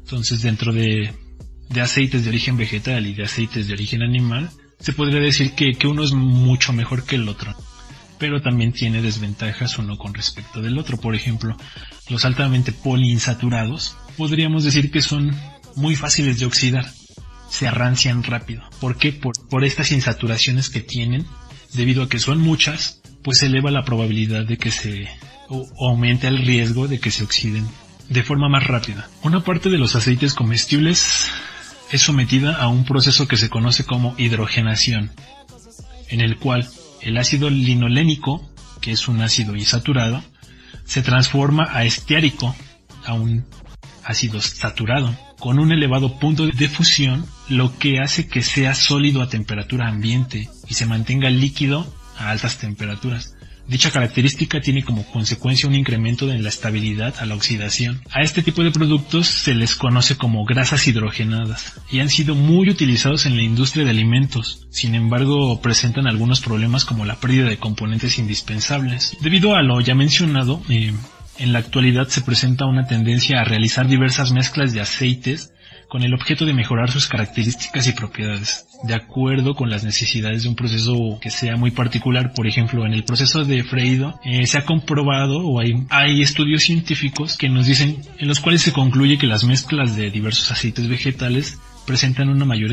Entonces 0.01 0.41
dentro 0.41 0.73
de, 0.73 1.13
de 1.69 1.79
aceites 1.79 2.25
de 2.25 2.29
origen 2.31 2.57
vegetal 2.57 3.07
y 3.07 3.13
de 3.13 3.23
aceites 3.23 3.69
de 3.69 3.73
origen 3.73 4.01
animal, 4.01 4.49
se 4.81 4.93
podría 4.93 5.19
decir 5.19 5.53
que, 5.53 5.87
uno 5.87 6.03
es 6.03 6.11
mucho 6.11 6.73
mejor 6.73 7.05
que 7.05 7.15
el 7.15 7.29
otro, 7.29 7.55
pero 8.17 8.41
también 8.41 8.73
tiene 8.73 9.01
desventajas 9.01 9.77
uno 9.77 9.97
con 9.97 10.13
respecto 10.13 10.61
del 10.61 10.77
otro. 10.77 10.97
Por 10.97 11.15
ejemplo, 11.15 11.55
los 12.09 12.25
altamente 12.25 12.71
poliinsaturados 12.71 13.95
podríamos 14.17 14.63
decir 14.63 14.91
que 14.91 15.01
son 15.01 15.35
muy 15.75 15.95
fáciles 15.95 16.39
de 16.39 16.45
oxidar, 16.45 16.91
se 17.49 17.67
arrancian 17.67 18.23
rápido. 18.23 18.63
¿Por 18.79 18.97
qué? 18.97 19.13
Por, 19.13 19.33
por 19.49 19.63
estas 19.63 19.91
insaturaciones 19.91 20.69
que 20.69 20.81
tienen, 20.81 21.25
debido 21.73 22.03
a 22.03 22.09
que 22.09 22.19
son 22.19 22.39
muchas, 22.39 23.01
pues 23.23 23.43
eleva 23.43 23.71
la 23.71 23.85
probabilidad 23.85 24.45
de 24.45 24.57
que 24.57 24.71
se 24.71 25.07
o 25.49 25.89
aumenta 25.89 26.27
el 26.27 26.39
riesgo 26.39 26.87
de 26.87 26.99
que 26.99 27.11
se 27.11 27.23
oxiden 27.23 27.67
de 28.09 28.23
forma 28.23 28.49
más 28.49 28.65
rápida. 28.65 29.09
Una 29.21 29.41
parte 29.41 29.69
de 29.69 29.77
los 29.77 29.95
aceites 29.95 30.33
comestibles 30.33 31.29
es 31.91 32.01
sometida 32.01 32.55
a 32.55 32.67
un 32.67 32.85
proceso 32.85 33.27
que 33.27 33.37
se 33.37 33.49
conoce 33.49 33.85
como 33.85 34.15
hidrogenación, 34.17 35.11
en 36.09 36.21
el 36.21 36.37
cual 36.37 36.67
el 37.01 37.17
ácido 37.17 37.49
linolénico, 37.49 38.49
que 38.79 38.91
es 38.91 39.07
un 39.07 39.21
ácido 39.21 39.55
insaturado, 39.55 40.23
se 40.85 41.01
transforma 41.01 41.67
a 41.71 41.83
esteárico, 41.83 42.55
a 43.05 43.13
un 43.13 43.45
ácido 44.03 44.41
saturado, 44.41 45.15
con 45.39 45.59
un 45.59 45.71
elevado 45.71 46.19
punto 46.19 46.47
de 46.47 46.69
fusión, 46.69 47.25
lo 47.49 47.77
que 47.77 47.99
hace 47.99 48.27
que 48.27 48.41
sea 48.41 48.73
sólido 48.73 49.21
a 49.21 49.29
temperatura 49.29 49.87
ambiente 49.87 50.49
y 50.67 50.73
se 50.73 50.85
mantenga 50.85 51.29
líquido 51.29 51.91
a 52.17 52.29
altas 52.29 52.57
temperaturas. 52.57 53.35
Dicha 53.71 53.89
característica 53.89 54.59
tiene 54.59 54.83
como 54.83 55.05
consecuencia 55.05 55.69
un 55.69 55.75
incremento 55.75 56.29
en 56.29 56.43
la 56.43 56.49
estabilidad 56.49 57.15
a 57.19 57.25
la 57.25 57.35
oxidación. 57.35 58.01
A 58.11 58.19
este 58.19 58.43
tipo 58.43 58.65
de 58.65 58.71
productos 58.71 59.27
se 59.27 59.55
les 59.55 59.75
conoce 59.75 60.17
como 60.17 60.43
grasas 60.43 60.85
hidrogenadas 60.89 61.79
y 61.89 62.01
han 62.01 62.09
sido 62.09 62.35
muy 62.35 62.69
utilizados 62.69 63.25
en 63.25 63.37
la 63.37 63.43
industria 63.43 63.85
de 63.85 63.91
alimentos. 63.91 64.67
Sin 64.71 64.93
embargo, 64.93 65.61
presentan 65.61 66.05
algunos 66.05 66.41
problemas 66.41 66.83
como 66.83 67.05
la 67.05 67.21
pérdida 67.21 67.47
de 67.47 67.59
componentes 67.59 68.19
indispensables. 68.19 69.15
Debido 69.21 69.55
a 69.55 69.63
lo 69.63 69.79
ya 69.79 69.95
mencionado, 69.95 70.61
eh, 70.67 70.91
en 71.37 71.53
la 71.53 71.59
actualidad 71.59 72.09
se 72.09 72.23
presenta 72.23 72.65
una 72.65 72.87
tendencia 72.87 73.39
a 73.39 73.45
realizar 73.45 73.87
diversas 73.87 74.33
mezclas 74.33 74.73
de 74.73 74.81
aceites 74.81 75.53
con 75.91 76.03
el 76.03 76.13
objeto 76.13 76.45
de 76.45 76.53
mejorar 76.53 76.89
sus 76.89 77.05
características 77.05 77.85
y 77.85 77.91
propiedades, 77.91 78.65
de 78.83 78.95
acuerdo 78.95 79.55
con 79.55 79.69
las 79.69 79.83
necesidades 79.83 80.43
de 80.43 80.47
un 80.47 80.55
proceso 80.55 81.19
que 81.19 81.29
sea 81.29 81.57
muy 81.57 81.71
particular. 81.71 82.31
Por 82.33 82.47
ejemplo, 82.47 82.85
en 82.85 82.93
el 82.93 83.03
proceso 83.03 83.43
de 83.43 83.61
freído 83.65 84.17
eh, 84.23 84.47
se 84.47 84.57
ha 84.57 84.63
comprobado 84.63 85.39
o 85.39 85.59
hay, 85.59 85.73
hay 85.89 86.21
estudios 86.21 86.63
científicos 86.63 87.35
que 87.35 87.49
nos 87.49 87.65
dicen, 87.65 87.97
en 88.17 88.29
los 88.29 88.39
cuales 88.39 88.61
se 88.61 88.71
concluye 88.71 89.17
que 89.17 89.27
las 89.27 89.43
mezclas 89.43 89.97
de 89.97 90.09
diversos 90.09 90.49
aceites 90.49 90.87
vegetales 90.87 91.59
presentan 91.85 92.29
una 92.29 92.45
mayor 92.45 92.71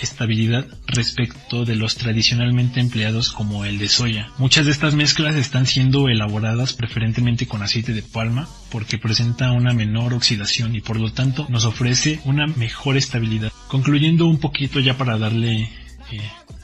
estabilidad 0.00 0.66
respecto 0.86 1.64
de 1.64 1.76
los 1.76 1.96
tradicionalmente 1.96 2.80
empleados 2.80 3.32
como 3.32 3.64
el 3.64 3.78
de 3.78 3.88
soya. 3.88 4.30
Muchas 4.38 4.66
de 4.66 4.72
estas 4.72 4.94
mezclas 4.94 5.36
están 5.36 5.66
siendo 5.66 6.08
elaboradas 6.08 6.72
preferentemente 6.72 7.46
con 7.46 7.62
aceite 7.62 7.92
de 7.92 8.02
palma 8.02 8.48
porque 8.70 8.98
presenta 8.98 9.52
una 9.52 9.72
menor 9.72 10.14
oxidación 10.14 10.74
y 10.74 10.80
por 10.80 10.98
lo 10.98 11.12
tanto 11.12 11.46
nos 11.48 11.64
ofrece 11.64 12.20
una 12.24 12.46
mejor 12.46 12.96
estabilidad. 12.96 13.52
Concluyendo 13.68 14.26
un 14.26 14.38
poquito 14.38 14.80
ya 14.80 14.96
para 14.96 15.18
darle 15.18 15.62
eh, 15.62 15.68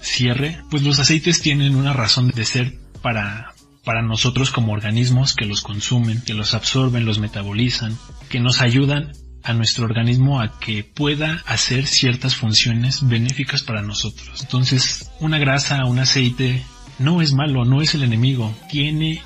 cierre, 0.01 0.59
pues 0.71 0.83
los 0.83 0.99
aceites 0.99 1.41
tienen 1.41 1.77
una 1.77 1.93
razón 1.93 2.29
de 2.29 2.45
ser 2.45 2.79
para 3.03 3.53
para 3.85 4.03
nosotros 4.03 4.51
como 4.51 4.73
organismos 4.73 5.33
que 5.33 5.45
los 5.45 5.63
consumen, 5.63 6.21
que 6.21 6.35
los 6.35 6.55
absorben, 6.55 7.07
los 7.07 7.21
metabolizan, 7.21 7.97
que 8.29 8.41
nos 8.41 8.61
ayudan 8.61 9.13
a 9.47 9.53
nuestro 9.53 9.85
organismo 9.85 10.41
a 10.41 10.59
que 10.59 10.83
pueda 10.83 11.43
hacer 11.47 11.87
ciertas 11.87 12.35
funciones 12.35 13.07
benéficas 13.07 13.63
para 13.63 13.81
nosotros. 13.81 14.43
Entonces, 14.43 15.09
una 15.21 15.39
grasa, 15.39 15.85
un 15.85 16.01
aceite, 16.01 16.65
no 16.99 17.23
es 17.23 17.33
malo, 17.33 17.65
no 17.65 17.81
es 17.81 17.95
el 17.95 18.03
enemigo, 18.03 18.53
tiene 18.69 19.23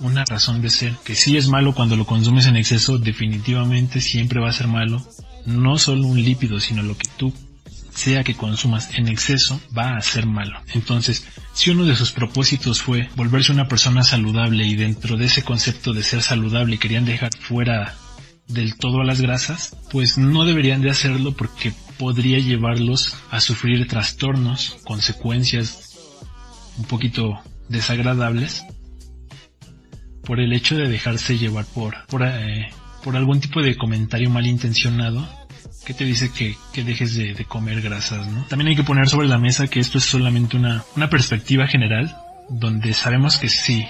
una 0.00 0.24
razón 0.24 0.62
de 0.62 0.70
ser, 0.70 0.94
que 1.04 1.14
sí 1.14 1.36
es 1.36 1.48
malo 1.48 1.74
cuando 1.74 1.96
lo 1.96 2.06
consumes 2.06 2.46
en 2.46 2.56
exceso, 2.56 2.98
definitivamente 2.98 4.00
siempre 4.00 4.40
va 4.40 4.48
a 4.48 4.54
ser 4.54 4.68
malo, 4.68 5.06
no 5.44 5.76
solo 5.78 6.06
un 6.06 6.22
lípido, 6.22 6.60
sino 6.60 6.82
lo 6.82 6.96
que 6.96 7.08
tú 7.18 7.34
sea 7.90 8.24
que 8.24 8.34
consumas 8.34 8.94
en 8.94 9.08
exceso, 9.08 9.60
va 9.76 9.96
a 9.96 10.00
ser 10.00 10.24
malo. 10.24 10.60
Entonces, 10.72 11.26
si 11.52 11.70
uno 11.70 11.84
de 11.84 11.96
sus 11.96 12.12
propósitos 12.12 12.80
fue 12.80 13.08
volverse 13.16 13.52
una 13.52 13.68
persona 13.68 14.02
saludable 14.02 14.64
y 14.64 14.76
dentro 14.76 15.18
de 15.18 15.26
ese 15.26 15.42
concepto 15.42 15.92
de 15.92 16.04
ser 16.04 16.22
saludable 16.22 16.78
querían 16.78 17.04
dejar 17.04 17.30
fuera 17.38 17.96
del 18.48 18.76
todo 18.76 19.00
a 19.00 19.04
las 19.04 19.20
grasas, 19.20 19.76
pues 19.90 20.18
no 20.18 20.44
deberían 20.44 20.80
de 20.80 20.90
hacerlo 20.90 21.32
porque 21.32 21.72
podría 21.98 22.38
llevarlos 22.38 23.16
a 23.30 23.40
sufrir 23.40 23.86
trastornos, 23.86 24.78
consecuencias 24.84 25.98
un 26.78 26.84
poquito 26.84 27.40
desagradables 27.68 28.64
por 30.24 30.40
el 30.40 30.52
hecho 30.52 30.76
de 30.76 30.88
dejarse 30.88 31.38
llevar 31.38 31.64
por, 31.66 32.06
por, 32.06 32.22
eh, 32.22 32.68
por 33.02 33.16
algún 33.16 33.40
tipo 33.40 33.62
de 33.62 33.76
comentario 33.76 34.30
malintencionado 34.30 35.28
que 35.84 35.94
te 35.94 36.04
dice 36.04 36.30
que, 36.30 36.54
que 36.72 36.84
dejes 36.84 37.14
de, 37.14 37.32
de, 37.32 37.44
comer 37.46 37.80
grasas, 37.80 38.26
¿no? 38.26 38.44
También 38.44 38.68
hay 38.68 38.76
que 38.76 38.84
poner 38.84 39.08
sobre 39.08 39.26
la 39.26 39.38
mesa 39.38 39.68
que 39.68 39.80
esto 39.80 39.96
es 39.96 40.04
solamente 40.04 40.56
una, 40.56 40.84
una 40.96 41.08
perspectiva 41.08 41.66
general, 41.66 42.14
donde 42.50 42.92
sabemos 42.92 43.38
que 43.38 43.48
sí, 43.48 43.86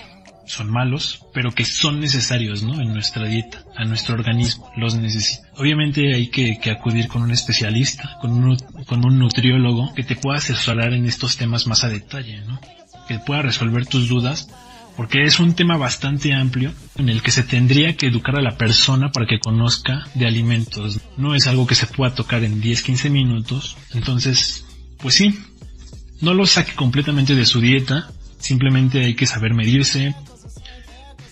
son 0.49 0.71
malos, 0.71 1.25
pero 1.33 1.53
que 1.53 1.65
son 1.65 2.01
necesarios, 2.01 2.63
¿no? 2.63 2.81
En 2.81 2.93
nuestra 2.93 3.27
dieta, 3.27 3.65
a 3.77 3.85
nuestro 3.85 4.15
organismo, 4.15 4.71
los 4.77 4.97
necesita. 4.97 5.49
Obviamente 5.57 6.15
hay 6.15 6.29
que, 6.29 6.59
acudir 6.71 7.09
con 7.09 7.23
un 7.23 7.31
especialista, 7.31 8.17
con 8.21 8.33
un, 8.33 8.57
con 8.87 9.05
un 9.05 9.19
nutriólogo 9.19 9.95
que 9.95 10.05
te 10.05 10.17
pueda 10.17 10.39
asesorar 10.39 10.93
en 10.93 11.07
estos 11.07 11.37
temas 11.37 11.67
más 11.67 11.85
a 11.85 11.89
detalle, 11.89 12.41
¿no? 12.43 12.61
Que 13.07 13.19
pueda 13.19 13.43
resolver 13.43 13.87
tus 13.87 14.09
dudas 14.09 14.49
porque 14.99 15.23
es 15.23 15.39
un 15.39 15.55
tema 15.55 15.77
bastante 15.77 16.35
amplio 16.35 16.73
en 16.97 17.09
el 17.09 17.23
que 17.23 17.31
se 17.31 17.45
tendría 17.45 17.97
que 17.97 18.09
educar 18.09 18.37
a 18.37 18.43
la 18.43 18.57
persona 18.57 19.13
para 19.13 19.27
que 19.27 19.39
conozca 19.39 20.09
de 20.15 20.27
alimentos. 20.27 20.99
No 21.17 21.37
es 21.37 21.47
algo 21.47 21.69
que 21.69 21.77
se 21.77 21.87
pueda 21.87 22.17
tocar 22.17 22.43
en 22.43 22.61
10-15 22.61 23.09
minutos. 23.09 23.77
Entonces, 23.95 24.65
pues 24.99 25.15
sí, 25.15 25.39
no 26.21 26.35
lo 26.35 26.47
saque 26.47 26.73
completamente 26.75 27.37
de 27.37 27.47
su 27.47 27.61
dieta. 27.61 28.11
Simplemente 28.41 29.05
hay 29.05 29.15
que 29.15 29.27
saber 29.27 29.55
medirse 29.55 30.17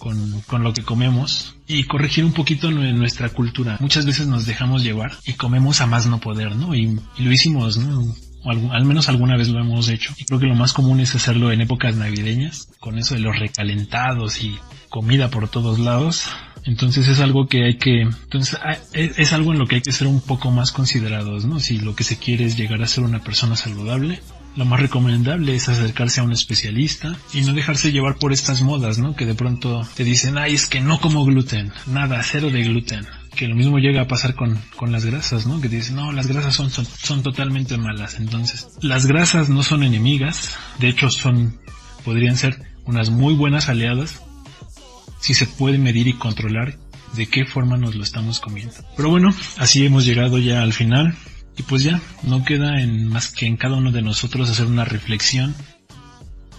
con, 0.07 0.41
con 0.43 0.63
lo 0.63 0.73
que 0.73 0.85
comemos 0.85 1.57
y 1.67 1.83
corregir 1.83 2.25
un 2.25 2.33
poquito 2.33 2.71
nuestra 2.71 3.29
cultura. 3.31 3.77
Muchas 3.81 4.07
veces 4.07 4.29
nos 4.29 4.47
dejamos 4.47 4.85
llevar 4.85 5.13
y 5.27 5.33
comemos 5.33 5.81
a 5.81 5.87
más 5.87 6.07
no 6.07 6.21
poder, 6.21 6.55
¿no? 6.55 6.77
Y, 6.77 6.97
y 7.19 7.23
lo 7.25 7.33
hicimos, 7.33 7.77
¿no? 7.77 8.15
al 8.45 8.85
menos 8.85 9.09
alguna 9.09 9.37
vez 9.37 9.49
lo 9.49 9.59
hemos 9.59 9.89
hecho. 9.89 10.15
Y 10.17 10.25
creo 10.25 10.39
que 10.39 10.47
lo 10.47 10.55
más 10.55 10.73
común 10.73 11.01
es 11.01 11.17
hacerlo 11.17 11.51
en 11.51 11.61
épocas 11.61 11.97
navideñas, 11.97 12.69
con 12.79 12.97
eso 12.97 13.15
de 13.15 13.21
los 13.21 13.37
recalentados 13.37 14.41
y 14.45 14.57
comida 14.89 15.29
por 15.31 15.49
todos 15.49 15.81
lados. 15.81 16.27
Entonces 16.63 17.09
es 17.09 17.19
algo 17.19 17.49
que 17.49 17.65
hay 17.65 17.79
que, 17.79 18.03
entonces 18.03 18.57
ah, 18.63 18.77
es 18.93 19.33
algo 19.33 19.53
en 19.53 19.59
lo 19.59 19.67
que 19.67 19.77
hay 19.77 19.81
que 19.81 19.91
ser 19.91 20.07
un 20.07 20.21
poco 20.21 20.53
más 20.53 20.71
considerados, 20.71 21.45
¿no? 21.45 21.59
Si 21.59 21.79
lo 21.79 21.97
que 21.97 22.05
se 22.05 22.19
quiere 22.19 22.45
es 22.45 22.57
llegar 22.57 22.81
a 22.81 22.87
ser 22.87 23.03
una 23.03 23.19
persona 23.19 23.57
saludable, 23.57 24.21
lo 24.57 24.65
más 24.65 24.81
recomendable 24.81 25.55
es 25.55 25.69
acercarse 25.69 26.21
a 26.21 26.25
un 26.25 26.33
especialista 26.33 27.17
y 27.33 27.43
no 27.43 27.53
dejarse 27.53 27.93
llevar 27.93 28.17
por 28.17 28.33
estas 28.33 28.63
modas, 28.63 28.99
¿no? 28.99 29.15
Que 29.15 29.27
de 29.27 29.35
pronto 29.35 29.87
te 29.95 30.05
dicen, 30.05 30.39
ay, 30.39 30.55
es 30.55 30.67
que 30.67 30.81
no 30.81 31.01
como 31.01 31.25
gluten, 31.25 31.73
nada, 31.87 32.23
cero 32.23 32.51
de 32.51 32.63
gluten 32.63 33.07
que 33.37 33.47
lo 33.47 33.55
mismo 33.55 33.79
llega 33.79 34.01
a 34.01 34.09
pasar 34.09 34.35
con, 34.35 34.59
con 34.77 34.91
las 34.91 35.05
grasas, 35.05 35.47
¿no? 35.47 35.61
Que 35.61 35.69
dicen, 35.69 35.97
no, 35.97 36.11
las 36.11 36.27
grasas 36.27 36.55
son, 36.55 36.71
son, 36.71 36.87
son 36.87 37.23
totalmente 37.23 37.77
malas. 37.77 38.19
Entonces, 38.19 38.69
las 38.81 39.07
grasas 39.07 39.51
no 39.51 39.63
son 39.63 39.83
enemigas, 39.83 40.57
de 40.79 40.89
hecho 40.89 41.11
son, 41.11 41.59
podrían 42.05 42.37
ser 42.37 42.63
unas 42.87 43.11
muy 43.11 43.35
buenas 43.35 43.69
aliadas 43.69 44.23
si 45.21 45.35
se 45.35 45.47
puede 45.47 45.79
medir 45.79 46.09
y 46.09 46.15
controlar 46.15 46.79
de 47.15 47.27
qué 47.27 47.45
forma 47.45 47.77
nos 47.77 47.95
lo 47.95 48.03
estamos 48.03 48.41
comiendo. 48.41 48.75
Pero 48.97 49.11
bueno, 49.11 49.35
así 49.59 49.85
hemos 49.85 50.05
llegado 50.05 50.39
ya 50.39 50.63
al 50.63 50.73
final 50.73 51.15
y 51.57 51.63
pues 51.63 51.83
ya, 51.83 52.01
no 52.23 52.45
queda 52.45 52.81
en 52.81 53.09
más 53.09 53.29
que 53.29 53.47
en 53.47 53.57
cada 53.57 53.77
uno 53.77 53.93
de 53.93 54.03
nosotros 54.03 54.51
hacer 54.51 54.67
una 54.67 54.85
reflexión 54.85 55.55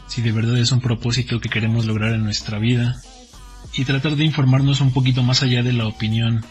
si 0.07 0.21
de 0.21 0.31
verdad 0.31 0.57
es 0.57 0.71
un 0.71 0.79
propósito 0.79 1.39
que 1.39 1.49
queremos 1.49 1.85
lograr 1.85 2.13
en 2.13 2.23
nuestra 2.23 2.57
vida 2.57 2.99
y 3.75 3.85
tratar 3.85 4.15
de 4.15 4.25
informarnos 4.25 4.81
un 4.81 4.91
poquito 4.91 5.21
más 5.21 5.43
allá 5.43 5.61
de 5.61 5.73
la 5.73 5.85
opinión 5.85 6.43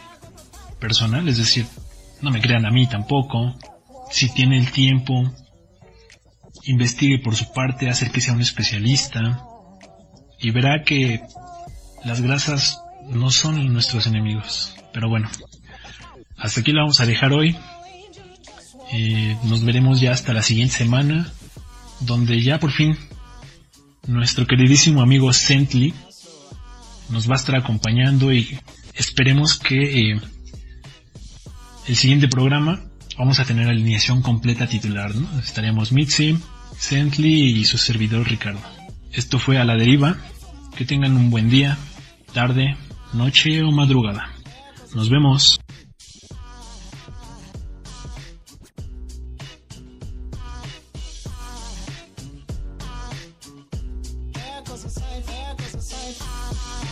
personal, 0.79 1.27
es 1.29 1.39
decir, 1.39 1.67
no 2.21 2.31
me 2.31 2.41
crean 2.41 2.67
a 2.67 2.71
mí 2.71 2.87
tampoco. 2.87 3.57
Si 4.11 4.33
tiene 4.33 4.59
el 4.59 4.71
tiempo, 4.71 5.33
investigue 6.65 7.19
por 7.19 7.35
su 7.35 7.53
parte, 7.53 7.89
hacer 7.89 8.11
que 8.11 8.21
sea 8.21 8.35
un 8.35 8.43
especialista 8.43 9.43
y 10.39 10.51
verá 10.51 10.83
que 10.85 11.23
las 12.05 12.21
grasas 12.21 12.81
no 13.09 13.31
son 13.31 13.73
nuestros 13.73 14.07
enemigos. 14.07 14.77
Pero 14.93 15.09
bueno, 15.09 15.29
hasta 16.37 16.61
aquí 16.61 16.73
lo 16.73 16.83
vamos 16.83 17.01
a 17.01 17.07
dejar 17.07 17.33
hoy. 17.33 17.57
Eh, 18.93 19.37
nos 19.45 19.65
veremos 19.65 20.01
ya 20.01 20.13
hasta 20.13 20.33
la 20.33 20.43
siguiente 20.43 20.75
semana, 20.75 21.33
donde 22.01 22.41
ya 22.43 22.59
por 22.61 22.71
fin 22.73 22.97
nuestro 24.07 24.47
queridísimo 24.47 25.03
amigo 25.03 25.33
Sentley 25.33 25.93
nos 27.11 27.29
va 27.29 27.35
a 27.35 27.39
estar 27.39 27.57
acompañando 27.57 28.33
y 28.33 28.59
esperemos 28.95 29.59
que 29.59 30.13
eh, 30.13 30.21
el 31.87 31.97
siguiente 31.97 32.29
programa 32.29 32.85
vamos 33.19 33.41
a 33.41 33.45
tener 33.45 33.69
alineación 33.69 34.23
completa 34.23 34.67
titular, 34.67 35.15
¿no? 35.15 35.41
Estaremos 35.41 35.93
Mitzi, 35.93 36.39
Sentley 36.77 37.59
y 37.59 37.65
su 37.65 37.79
servidor 37.79 38.29
Ricardo. 38.29 38.61
Esto 39.13 39.39
fue 39.39 39.59
a 39.59 39.65
la 39.65 39.77
deriva. 39.77 40.19
Que 40.77 40.85
tengan 40.85 41.17
un 41.17 41.31
buen 41.31 41.49
día, 41.49 41.79
tarde, 42.35 42.77
noche 43.15 43.63
o 43.63 43.73
madrugada. 43.73 44.31
Nos 44.95 45.09
vemos. 45.09 45.59